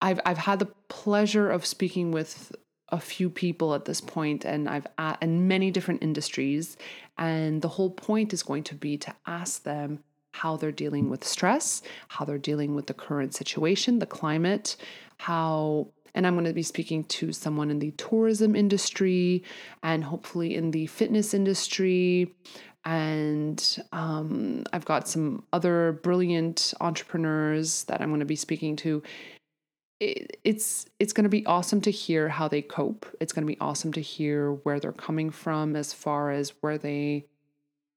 I've 0.01 0.21
I've 0.25 0.39
had 0.39 0.61
the 0.61 0.73
pleasure 0.89 1.51
of 1.51 1.67
speaking 1.67 2.13
with 2.13 2.55
a 2.93 3.01
few 3.01 3.31
people 3.31 3.75
at 3.75 3.85
this 3.85 4.01
point 4.01 4.45
and 4.45 4.69
I've 4.69 4.87
at, 4.99 5.23
in 5.23 5.47
many 5.49 5.71
different 5.71 6.03
industries 6.03 6.77
and 7.19 7.63
the 7.63 7.69
whole 7.69 7.91
point 7.91 8.33
is 8.33 8.43
going 8.43 8.65
to 8.65 8.75
be 8.75 8.97
to 8.99 9.15
ask 9.27 9.63
them 9.63 10.03
how 10.33 10.57
they're 10.57 10.73
dealing 10.73 11.11
with 11.11 11.25
stress, 11.25 11.83
how 12.09 12.25
they're 12.25 12.39
dealing 12.39 12.75
with 12.75 12.87
the 12.87 12.95
current 12.95 13.35
situation, 13.35 13.99
the 13.99 14.07
climate, 14.07 14.77
how 15.19 15.89
and 16.15 16.27
I'm 16.27 16.35
going 16.35 16.47
to 16.47 16.53
be 16.53 16.63
speaking 16.63 17.05
to 17.05 17.33
someone 17.33 17.71
in 17.71 17.79
the 17.79 17.93
tourism 17.93 18.57
industry 18.57 19.45
and 19.83 20.03
hopefully 20.03 20.57
in 20.57 20.73
the 20.73 20.87
fitness 20.87 21.35
industry. 21.35 22.35
And 22.85 23.79
um, 23.93 24.65
I've 24.73 24.85
got 24.85 25.07
some 25.07 25.45
other 25.53 26.01
brilliant 26.03 26.75
entrepreneurs 26.81 27.85
that 27.85 28.01
I'm 28.01 28.09
going 28.09 28.21
to 28.21 28.27
be 28.27 28.37
speaking 28.37 28.75
to 28.77 29.03
it's 30.01 30.87
it's 30.99 31.13
going 31.13 31.25
to 31.25 31.31
be 31.31 31.45
awesome 31.45 31.81
to 31.83 31.91
hear 31.91 32.29
how 32.29 32.49
they 32.49 32.63
cope. 32.63 33.07
It's 33.21 33.33
going 33.33 33.47
to 33.47 33.53
be 33.53 33.61
awesome 33.61 33.93
to 33.93 34.01
hear 34.01 34.53
where 34.53 34.81
they're 34.81 34.93
coming 34.93 35.31
from 35.31 35.77
as 35.77 35.93
far 35.93 36.31
as 36.31 36.55
where 36.61 36.79
they 36.79 37.27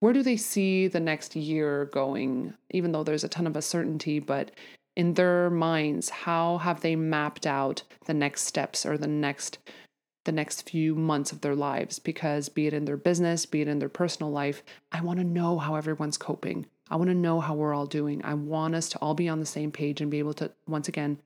where 0.02 0.14
do 0.14 0.22
they 0.22 0.36
see 0.36 0.90
the 0.90 1.00
next 1.00 1.36
year 1.36 1.86
going 1.86 2.54
even 2.72 2.92
though 2.92 3.04
there's 3.04 3.24
a 3.24 3.30
ton 3.30 3.48
of 3.48 3.56
uncertainty 3.56 4.20
but 4.20 4.52
in 4.98 5.14
their 5.14 5.50
minds 5.50 6.10
how 6.10 6.58
have 6.58 6.82
they 6.82 6.96
mapped 6.96 7.48
out 7.48 7.84
the 8.06 8.14
next 8.14 8.42
steps 8.42 8.86
or 8.86 8.98
the 8.98 9.08
next 9.08 9.60
the 10.26 10.32
next 10.32 10.70
few 10.70 10.96
months 10.96 11.34
of 11.34 11.42
their 11.42 11.56
lives? 11.56 12.00
Because 12.00 12.48
be 12.48 12.68
it 12.68 12.74
in 12.74 12.84
their 12.84 12.98
business 12.98 13.46
be 13.46 13.62
it 13.62 13.70
in 13.70 13.80
their 13.80 13.88
personal 13.88 14.32
life 14.32 14.62
i 14.92 15.00
want 15.00 15.20
to 15.20 15.26
know 15.26 15.58
how 15.58 15.76
everyone's 15.76 16.18
coping. 16.18 16.66
I 16.90 16.98
want 16.98 17.10
to 17.10 17.16
know 17.16 17.40
how 17.40 17.56
we're 17.56 17.74
all 17.74 17.86
doing. 17.86 18.24
I 18.26 18.34
want 18.34 18.76
us 18.76 18.90
to 18.90 19.00
all 19.00 19.14
be 19.14 19.30
on 19.30 19.40
the 19.40 19.46
same 19.46 19.72
page 19.72 20.02
and 20.02 20.12
be 20.12 20.20
able 20.20 20.34
to 20.36 20.52
once 20.68 20.90
again 20.90 21.18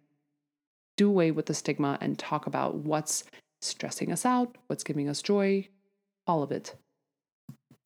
do 0.97 1.07
away 1.07 1.31
with 1.31 1.45
the 1.45 1.53
stigma 1.53 1.97
and 2.01 2.19
talk 2.19 2.47
about 2.47 2.75
what's 2.75 3.23
stressing 3.61 4.11
us 4.11 4.25
out, 4.25 4.57
what's 4.67 4.83
giving 4.83 5.07
us 5.07 5.21
joy, 5.21 5.67
all 6.25 6.43
of 6.43 6.51
it. 6.51 6.75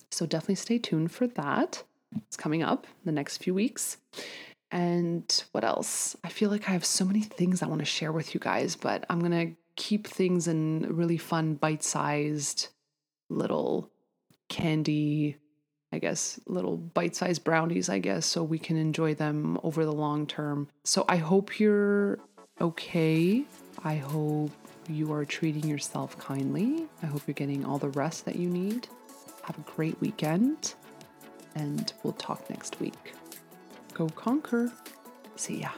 So 0.09 0.25
definitely 0.25 0.55
stay 0.55 0.79
tuned 0.79 1.11
for 1.11 1.27
that. 1.27 1.83
It's 2.27 2.35
coming 2.37 2.63
up 2.63 2.85
in 2.85 3.05
the 3.05 3.11
next 3.11 3.37
few 3.37 3.53
weeks. 3.53 3.97
And 4.71 5.43
what 5.51 5.63
else? 5.63 6.15
I 6.23 6.29
feel 6.29 6.49
like 6.49 6.67
I 6.67 6.71
have 6.71 6.85
so 6.85 7.05
many 7.05 7.21
things 7.21 7.61
I 7.61 7.67
want 7.67 7.79
to 7.79 7.85
share 7.85 8.11
with 8.11 8.33
you 8.33 8.39
guys, 8.39 8.75
but 8.75 9.05
I'm 9.09 9.19
going 9.19 9.31
to 9.31 9.55
keep 9.75 10.07
things 10.07 10.47
in 10.47 10.85
really 10.89 11.17
fun, 11.17 11.55
bite 11.55 11.83
sized 11.83 12.69
little 13.29 13.89
candy, 14.49 15.37
I 15.93 15.99
guess, 15.99 16.39
little 16.45 16.77
bite 16.77 17.15
sized 17.15 17.43
brownies, 17.43 17.89
I 17.89 17.99
guess, 17.99 18.25
so 18.25 18.43
we 18.43 18.59
can 18.59 18.77
enjoy 18.77 19.13
them 19.13 19.57
over 19.63 19.85
the 19.85 19.93
long 19.93 20.27
term. 20.27 20.69
So 20.83 21.05
I 21.07 21.17
hope 21.17 21.59
you're 21.59 22.19
okay. 22.61 23.43
I 23.83 23.95
hope 23.95 24.51
you 24.87 25.11
are 25.13 25.25
treating 25.25 25.67
yourself 25.67 26.17
kindly. 26.17 26.85
I 27.01 27.07
hope 27.07 27.23
you're 27.27 27.33
getting 27.33 27.65
all 27.65 27.77
the 27.77 27.89
rest 27.89 28.25
that 28.25 28.35
you 28.35 28.49
need. 28.49 28.87
Have 29.43 29.57
a 29.57 29.71
great 29.75 29.99
weekend, 29.99 30.75
and 31.55 31.91
we'll 32.03 32.13
talk 32.13 32.49
next 32.49 32.79
week. 32.79 33.13
Go 33.93 34.07
conquer. 34.09 34.71
See 35.35 35.61
ya. 35.61 35.69